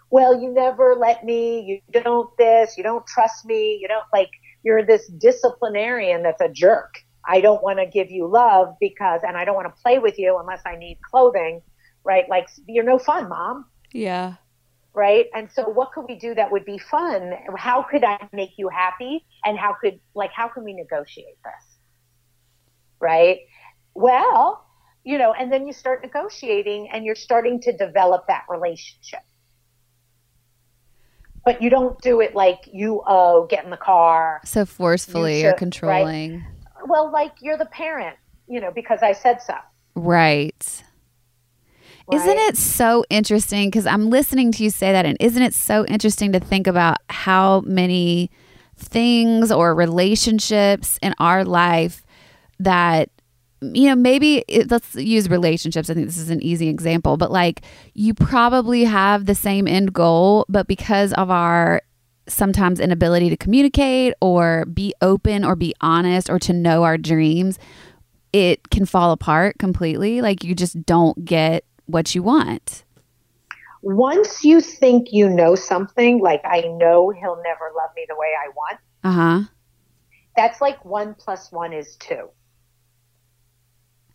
[0.10, 4.30] well, you never let me, you don't this, you don't trust me, you don't like,
[4.64, 6.96] you're this disciplinarian that's a jerk.
[7.26, 10.18] I don't want to give you love because, and I don't want to play with
[10.18, 11.62] you unless I need clothing,
[12.04, 12.28] right?
[12.28, 14.36] Like, you're no fun, mom, Yeah.
[15.00, 15.28] Right?
[15.34, 17.32] And so, what could we do that would be fun?
[17.56, 19.26] How could I make you happy?
[19.45, 21.78] And how could, like, how can we negotiate this?
[23.00, 23.39] Right?
[23.93, 24.66] Well,
[25.06, 29.22] you know, and then you start negotiating and you're starting to develop that relationship
[31.45, 34.41] but you don't do it like you oh, get in the car.
[34.43, 36.45] So forcefully or controlling.
[36.86, 39.56] Well, like you're the parent, you know, because I said so.
[39.95, 40.84] Right.
[42.12, 43.70] Isn't it so interesting?
[43.70, 46.97] Because I'm listening to you say that, and isn't it so interesting to think about
[47.10, 48.32] how many
[48.78, 52.03] things or relationships in our life
[52.60, 53.10] that
[53.62, 55.89] you know, maybe it, let's use relationships.
[55.89, 57.62] I think this is an easy example, but like
[57.93, 61.82] you probably have the same end goal, but because of our
[62.28, 67.60] sometimes inability to communicate or be open or be honest or to know our dreams,
[68.32, 70.22] it can fall apart completely.
[70.22, 72.84] Like you just don't get what you want.
[73.82, 78.34] Once you think you know something, like I know he'll never love me the way
[78.46, 79.42] I want, Uh huh.
[80.36, 82.30] that's like one plus one is two.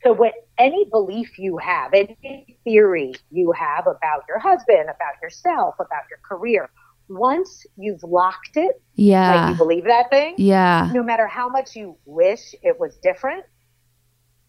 [0.03, 5.77] So, what any belief you have, any theory you have about your husband, about yourself,
[5.81, 6.68] about your career,
[7.09, 9.49] once you've locked it, like Yeah.
[9.51, 10.91] you believe that thing, Yeah.
[10.93, 13.45] no matter how much you wish it was different,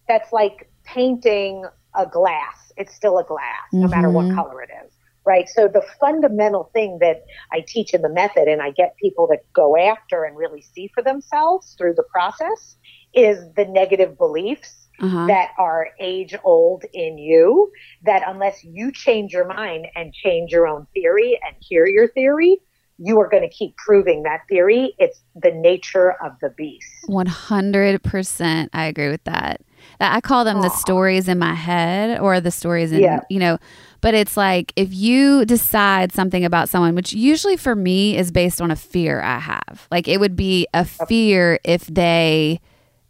[0.09, 1.63] that's like painting
[1.97, 2.71] a glass.
[2.77, 4.35] It's still a glass, no matter what Mhm.
[4.35, 4.91] color it is.
[5.25, 5.49] Right.
[5.49, 9.37] So the fundamental thing that I teach in the method and I get people to
[9.53, 12.77] go after and really see for themselves through the process
[13.13, 15.25] is the negative beliefs Uh-huh.
[15.27, 17.71] that are age old in you
[18.03, 22.59] that unless you change your mind and change your own theory and hear your theory,
[22.97, 24.93] you are going to keep proving that theory.
[24.99, 26.87] It's the nature of the beast.
[27.07, 29.61] 100% I agree with that.
[29.99, 33.21] That I call them the stories in my head or the stories in, Yeah.
[33.29, 33.57] you know,
[34.01, 38.61] but it's like if you decide something about someone, which usually for me is based
[38.61, 39.87] on a fear I have.
[39.91, 42.59] Like it would be a fear if they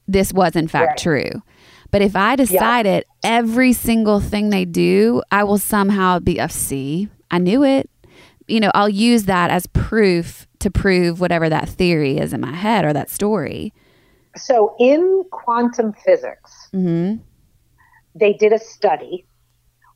[0.08, 0.98] this was in fact Right.
[0.98, 1.42] true.
[1.92, 7.08] But if I decided every single thing they do, I will somehow be a see.
[7.32, 7.90] I knew it.
[8.48, 12.54] You know, I'll use that as proof to prove whatever that theory is in my
[12.54, 13.74] head or that story.
[14.38, 17.16] So in quantum physics, hmm
[18.18, 19.28] they did a study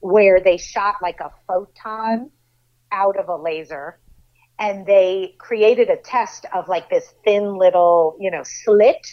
[0.01, 2.29] where they shot like a photon
[2.91, 3.99] out of a laser
[4.59, 9.07] and they created a test of like this thin little, you know, slit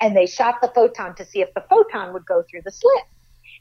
[0.00, 3.04] and they shot the photon to see if the photon would go through the slit.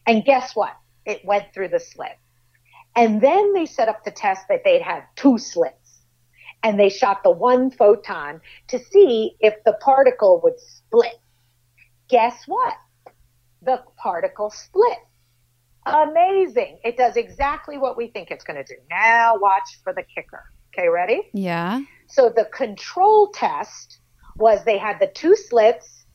[0.05, 0.75] And guess what?
[1.05, 2.17] It went through the slit.
[2.95, 5.84] And then they set up the test that they'd have two slits.
[6.66, 11.20] And they shot the one photon to see if the particle would split.
[12.09, 12.74] Guess what?
[13.61, 14.97] The particle split.
[15.86, 16.80] Amazing.
[16.84, 18.80] It does exactly what we think it's going to do.
[18.89, 20.43] Now watch for the kicker.
[20.74, 21.30] Okay, ready?
[21.34, 21.82] Yeah.
[22.07, 23.99] So the control test
[24.36, 26.05] was they had the two slits,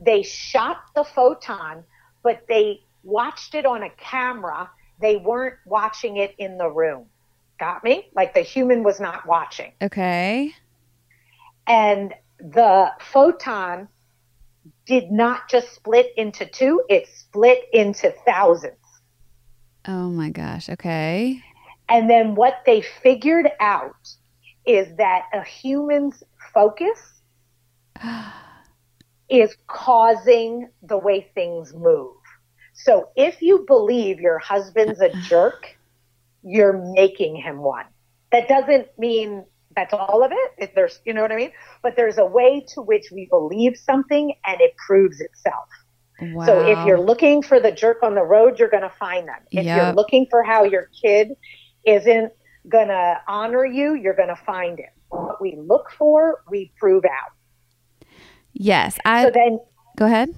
[0.00, 1.84] they shot the photon,
[2.24, 4.68] but they watched it on a camera.
[5.00, 7.06] They weren't watching it in the room.
[7.58, 8.10] Got me?
[8.14, 9.72] Like the human was not watching.
[9.82, 10.54] Okay.
[11.66, 13.88] And the photon
[14.84, 18.76] did not just split into two, it split into thousands.
[19.86, 20.68] Oh my gosh.
[20.68, 21.42] Okay.
[21.88, 24.08] And then what they figured out
[24.66, 26.98] is that a human's focus
[29.30, 32.16] is causing the way things move.
[32.74, 35.22] So if you believe your husband's a uh-uh.
[35.22, 35.75] jerk,
[36.42, 37.84] you're making him one.
[38.32, 40.50] That doesn't mean that's all of it.
[40.58, 41.52] If there's, you know what I mean?
[41.82, 45.68] But there's a way to which we believe something and it proves itself.
[46.20, 46.46] Wow.
[46.46, 49.40] So if you're looking for the jerk on the road, you're going to find them.
[49.50, 51.32] If you're looking for how your kid
[51.86, 52.32] isn't
[52.68, 54.88] going to honor you, you're going to find it.
[55.10, 58.08] What we look for, we prove out.
[58.54, 59.60] yes, I So then,
[59.98, 60.34] go ahead.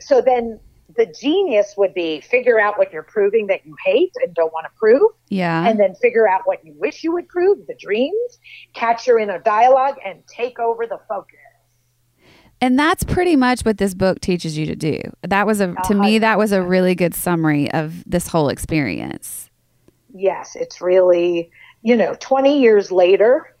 [0.00, 0.58] so then
[0.94, 4.64] the genius would be figure out what you're proving that you hate and don't want
[4.66, 5.68] to prove, Yeah.
[5.68, 8.38] and then figure out what you wish you would prove, the dreams,
[8.74, 11.38] catch your inner dialogue, and take over the focus.
[12.60, 15.00] And that's pretty much what this book teaches you to do.
[15.22, 19.50] That was a to me that was a really good summary of this whole experience.
[20.14, 21.50] yes, it's really,
[21.82, 23.54] you know, 20 years later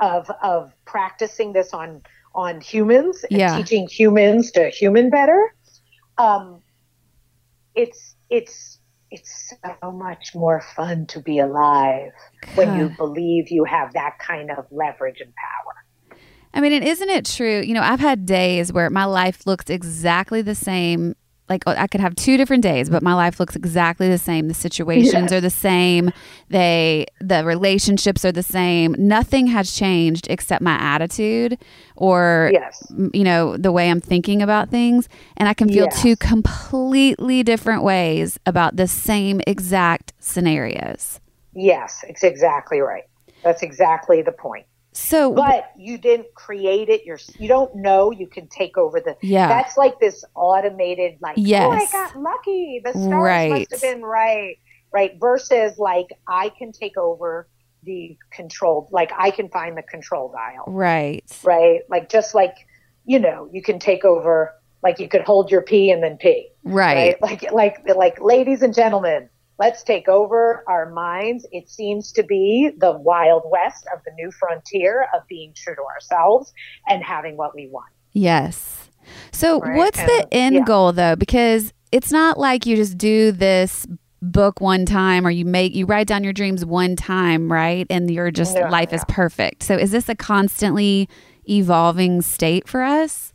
[0.00, 2.02] of of practicing this on
[2.34, 3.56] on humans and Yeah.
[3.56, 5.54] teaching humans to human better.
[6.18, 6.60] Um,
[7.74, 8.78] it's it's
[9.10, 9.52] it's
[9.82, 12.12] so much more fun to be alive
[12.54, 16.18] when you believe you have that kind of leverage and power.
[16.52, 17.60] I mean, and isn't it true?
[17.60, 21.16] You know, I've had days where my life looks exactly the same.
[21.48, 24.48] Like oh, I could have two different days, but my life looks exactly the same.
[24.48, 26.10] The situations are the same.
[26.48, 28.94] They the relationships are the same.
[28.98, 31.58] Nothing has changed except my attitude
[31.96, 32.82] or Yes.
[33.12, 36.00] you know, the way I'm thinking about things, and I can feel Yes.
[36.00, 41.20] two completely different ways about the same exact scenarios.
[41.54, 43.04] Yes, it's exactly right.
[43.42, 44.66] That's exactly the point.
[44.94, 49.16] So but you didn't create it You're, you don't know you can take over the
[49.22, 49.48] Yeah.
[49.48, 53.50] that's like this automated like oh i got lucky the stars Right.
[53.50, 54.56] must have been right
[54.92, 57.48] right versus like i can take over
[57.82, 61.24] the control like i can find the control dial right.
[61.42, 62.54] right like just like
[63.04, 66.50] you know you can take over like you could hold your pee and then pee.
[66.62, 67.20] Right.
[67.20, 71.46] Like like like ladies and gentlemen, let's take over our minds.
[71.52, 75.82] It seems to be the wild west of the new frontier of being true to
[75.82, 76.52] ourselves
[76.88, 77.90] and having what we want.
[78.12, 78.90] Yes.
[79.32, 80.64] So, Right, what's the end yeah.
[80.64, 81.16] goal though?
[81.16, 83.86] Because it's not like you just do this
[84.22, 87.86] book one time or you make you write down your dreams one time, right?
[87.90, 89.62] And you're just life is perfect.
[89.62, 91.08] So, is this a constantly
[91.48, 93.32] evolving state for us?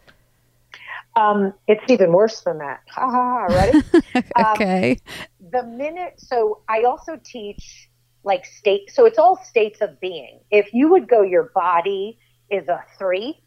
[1.15, 2.81] Um, it's even worse than that.
[2.89, 3.83] Ha ha ha, ready?
[4.35, 4.97] Um, okay.
[5.51, 7.89] The minute so i also teach
[8.23, 12.17] like state so it's all states of being if you would go your body
[12.49, 13.41] is a three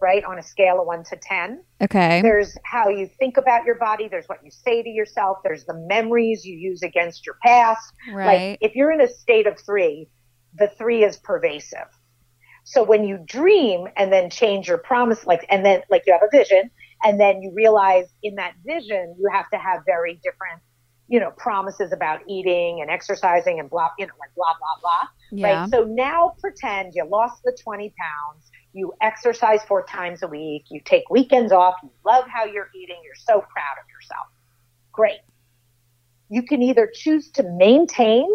[0.00, 2.22] right on a scale of one to ten Okay.
[2.22, 5.74] there's how you think about your body there's what you say to yourself there's the
[5.88, 8.50] memories you use against your past Right.
[8.50, 10.08] like if you're in a state of three
[10.58, 11.88] the three is pervasive
[12.64, 16.22] so when you dream and then change your promise like and then like you have
[16.22, 16.70] a vision
[17.04, 20.60] and then you realize in that vision you have to have very different
[21.08, 25.08] you know promises about eating and exercising and blah you know like blah blah blah.
[25.30, 25.60] Yeah.
[25.60, 30.64] right so now pretend you lost the 20 pounds you exercise four times a week
[30.68, 34.26] you take weekends off you love how you're eating you're so proud of yourself.
[34.92, 35.20] Great.
[36.28, 38.28] You can either choose to maintain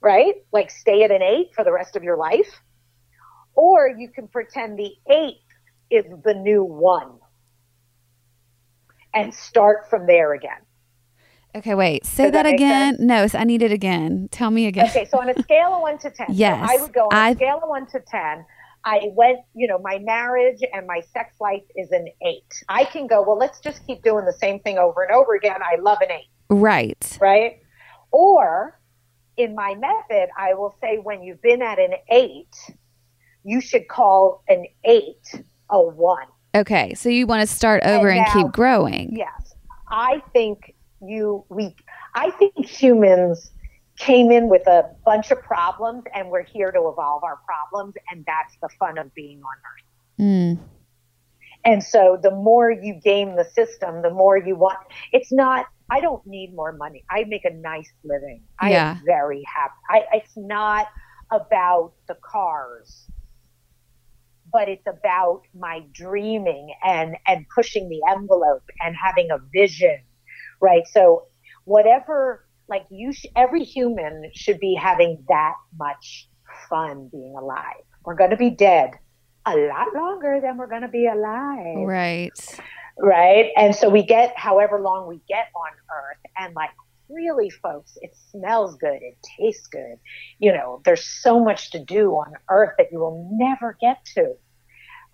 [0.00, 2.60] right like stay at an eight for the rest of your life
[3.54, 5.40] or you can pretend the eight
[5.90, 7.18] is the new one
[9.14, 10.60] and start from there again
[11.56, 12.04] Okay, wait.
[12.06, 12.96] Say Does that, that again.
[13.00, 14.28] No, I need it again.
[14.30, 14.86] Tell me again.
[14.88, 17.14] Okay, so on a scale of one to ten, so Yes, I would go on
[17.14, 18.44] I- a scale of one to ten.
[18.84, 22.62] I went, you know, my marriage and my sex life is an eight.
[22.68, 25.60] I can go, well, let's just keep doing the same thing over and over again.
[25.62, 27.18] I love an eight, Right.
[27.20, 27.58] right?
[28.12, 28.78] Or
[29.36, 32.54] in my method, I will say when you've been at an eight,
[33.42, 35.26] you should call an eight
[35.70, 36.26] a one.
[36.54, 36.94] Okay.
[36.94, 39.14] So you want to start over and, now- keep growing.
[39.16, 39.54] Yes.
[39.90, 41.74] I think you we
[42.14, 43.50] I think humans
[43.98, 48.24] came in with a bunch of problems and we're here to evolve our problems and
[48.26, 50.20] that's the fun of being on earth.
[50.20, 50.58] Mm.
[51.64, 54.78] And so the more you game the system, the more you want
[55.12, 57.04] it's not I don't need more money.
[57.10, 58.42] I make a nice living.
[58.60, 58.90] I Yeah.
[58.92, 59.74] am very happy.
[59.90, 60.86] I, it's not
[61.30, 63.06] about the cars,
[64.52, 69.98] but it's about my dreaming and and pushing the envelope and having a vision,
[70.60, 70.86] right?
[70.88, 71.24] So
[71.64, 76.28] whatever, like you, sh- every human should be having that much
[76.68, 77.82] fun being alive.
[78.04, 78.92] We're going to be dead
[79.46, 82.60] a lot longer than we're going to be alive Right.
[82.98, 83.50] right?
[83.56, 86.70] And so we get however long we get on Earth, and like
[87.08, 89.96] really, folks, it smells good, it tastes good.
[90.38, 94.34] You know, there's so much to do on Earth that you will never get to.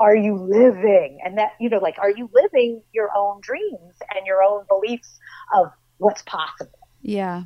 [0.01, 1.20] Are you living?
[1.24, 5.18] And that, you know, like, are you living your own dreams and your own beliefs
[5.55, 5.68] of
[5.99, 6.78] what's possible?
[7.03, 7.45] Yeah.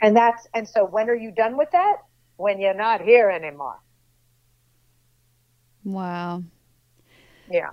[0.00, 1.96] And that's, and so when are you done with that?
[2.36, 3.80] When you're not here anymore.
[5.84, 6.42] Wow.
[7.50, 7.70] Yeah.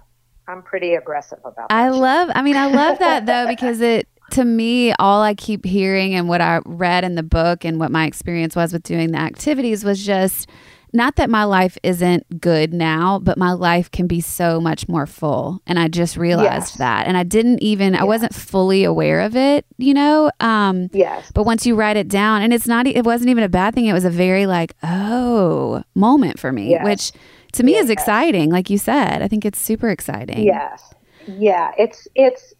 [0.47, 1.71] I'm pretty aggressive about that.
[1.71, 5.65] I love I mean I love that though because it to me all I keep
[5.65, 9.11] hearing and what I read in the book and what my experience was with doing
[9.11, 10.49] the activities was just
[10.95, 15.05] not that my life isn't good now, but my life can be so much more
[15.07, 15.61] full.
[15.65, 16.77] And I just realized Yes.
[16.77, 17.07] that.
[17.07, 20.29] And I didn't even I wasn't fully aware of it, you know?
[20.39, 21.31] Um yes.
[21.33, 23.85] but once you write it down and it's not it wasn't even a bad thing,
[23.87, 26.83] it was a very like, oh, moment for me, Yes.
[26.85, 27.11] which
[27.53, 29.21] to me is exciting, like you said.
[29.21, 30.43] I think it's super exciting.
[30.43, 30.93] Yes.
[31.27, 31.71] Yeah.
[31.77, 32.53] It's it's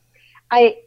[0.52, 0.78] I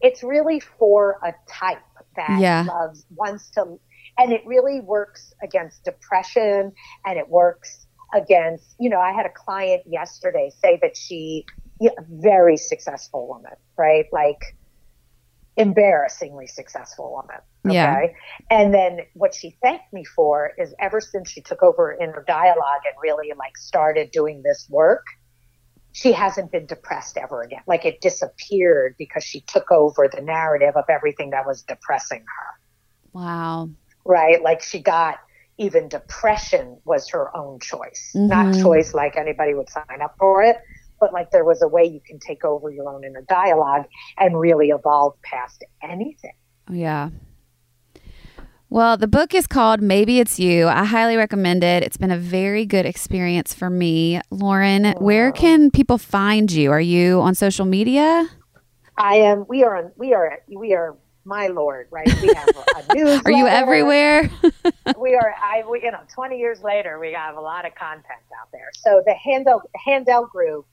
[0.00, 1.78] it's really for a type
[2.16, 2.64] that Yeah.
[2.68, 3.78] loves wants to
[4.20, 6.72] and it really works against depression
[7.06, 11.46] and it works against you know, I had a client yesterday say that she
[11.80, 14.04] yeah, very successful woman, right?
[14.12, 14.56] Like
[15.56, 17.40] embarrassingly successful woman.
[17.66, 17.74] Okay.
[17.74, 18.06] Yeah.
[18.50, 22.82] And then what she thanked me for is ever since she took over inner dialogue
[22.84, 25.06] and really like started doing this work,
[25.92, 27.62] she hasn't been depressed ever again.
[27.66, 32.60] Like it disappeared because she took over the narrative of everything that was depressing her.
[33.12, 33.70] Wow.
[34.10, 34.42] Right?
[34.42, 35.18] Like she got
[35.56, 38.10] even depression was her own choice.
[38.14, 38.62] Not Mhm.
[38.62, 40.56] choice like anybody would sign up for it,
[40.98, 43.84] but like there was a way you can take over your own inner dialogue
[44.18, 46.32] and really evolve past anything.
[46.68, 47.10] Yeah.
[48.68, 50.66] Well, the book is called Maybe It's You.
[50.68, 51.82] I highly recommend it.
[51.82, 54.20] It's been a very good experience for me.
[54.30, 56.70] Lauren, where can people find you?
[56.72, 58.28] Are you on social media?
[58.96, 59.44] I am.
[59.48, 59.76] We are.
[59.76, 60.38] on- We are.
[60.48, 60.96] We are.
[61.30, 62.12] My lord, right?
[62.20, 63.22] We have a.
[63.24, 64.28] Are you everywhere?
[64.98, 65.32] we are.
[65.40, 65.62] I.
[65.70, 68.70] We, you know, twenty years later, we have a lot of content out there.
[68.74, 70.66] So the Handel Handel Group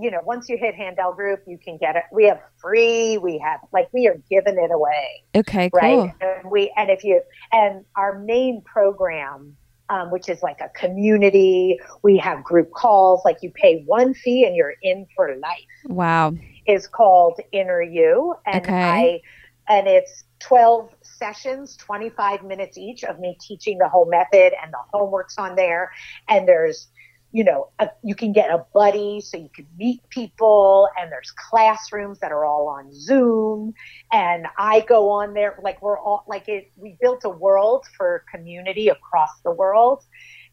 [0.00, 2.04] you know, once you hit Handel Group, you can get it.
[2.12, 3.18] We have free.
[3.18, 5.22] We have like we are giving it away.
[5.34, 5.82] Okay, right?
[5.82, 6.12] cool.
[6.20, 7.20] And we and if you
[7.52, 9.56] and our main program,
[9.90, 13.20] um, which is like a community, we have group calls.
[13.24, 15.60] Like you pay one fee and you're in for life.
[15.84, 16.34] Wow.
[16.66, 18.72] Is called Inner You, and Okay.
[18.72, 19.20] I
[19.68, 24.78] and it's 12 sessions 25 minutes each of me teaching the whole method and the
[24.92, 25.92] homework's on there.
[26.28, 26.88] And there's
[27.34, 30.88] you know a, you can get a buddy so you can meet people.
[30.98, 33.74] And there's classrooms that are all on zoom.
[34.12, 38.24] And i go on there like we're all like it we built a world for
[38.30, 40.04] community across the world.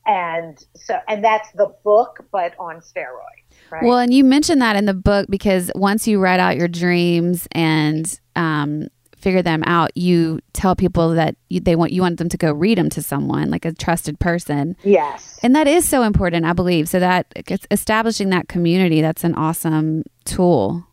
[0.06, 3.40] And so and that's the book but on steroids
[3.72, 3.84] right?
[3.84, 7.48] Well, and you mentioned that in the book because once you write out your dreams
[7.52, 8.88] and um,
[9.20, 12.52] figure them out, you tell people that you, they want you want them to go
[12.52, 16.54] read them to someone like a trusted person, yes and that is so important, I
[16.54, 16.90] believe.
[16.90, 20.86] So that it's establishing that community that's an awesome tool.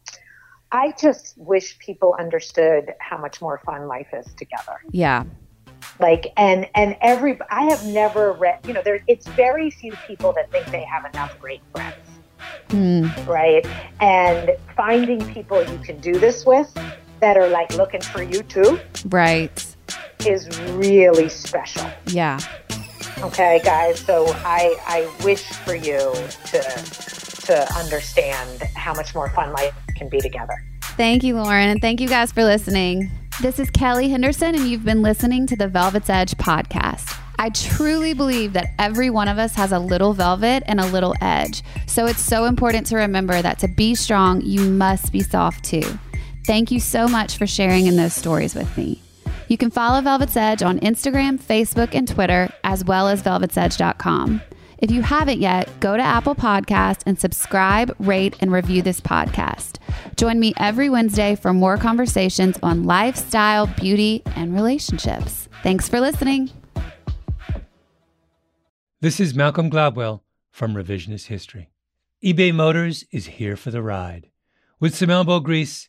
[0.73, 5.25] i just wish people understood how much more fun life is together Yeah,
[6.01, 10.33] like and and every i have never read you know there it's very few people
[10.33, 11.97] that think they have enough great friends
[12.71, 13.07] Hmm.
[13.29, 13.65] right
[14.01, 16.69] and finding people you can do this with
[17.21, 19.67] that are like looking for you too right.
[20.27, 22.39] is really special Yeah,
[23.19, 25.99] okay guys so i i wish for you
[26.47, 26.63] to
[27.47, 30.55] to understand how much more fun life can be together
[30.97, 33.11] Thank you, Lauren, and thank you guys for listening.
[33.43, 37.15] This is Kelly Henderson, and you've been listening to the Velvet's Edge podcast.
[37.39, 41.15] I truly believe that every one of us has a little velvet and a little
[41.21, 41.63] edge.
[41.87, 45.99] So it's so important to remember that to be strong, you must be soft too.
[46.47, 49.03] Thank you so much for sharing in those stories with me.
[49.49, 54.41] You can follow Velvet's Edge on Instagram, Facebook, and Twitter, as well as velvetsedge.com.
[54.79, 59.79] If you haven't yet, go to Apple Podcast and subscribe, rate, and review this podcast.
[60.15, 65.49] Join me every Wednesday for more conversations on lifestyle, beauty, and relationships.
[65.65, 66.51] Thanks for listening.
[69.01, 70.21] This is Malcolm Gladwell
[70.53, 71.71] from Revisionist History.
[72.25, 74.31] eBay Motors is here for the ride.
[74.79, 75.89] With some elbow grease,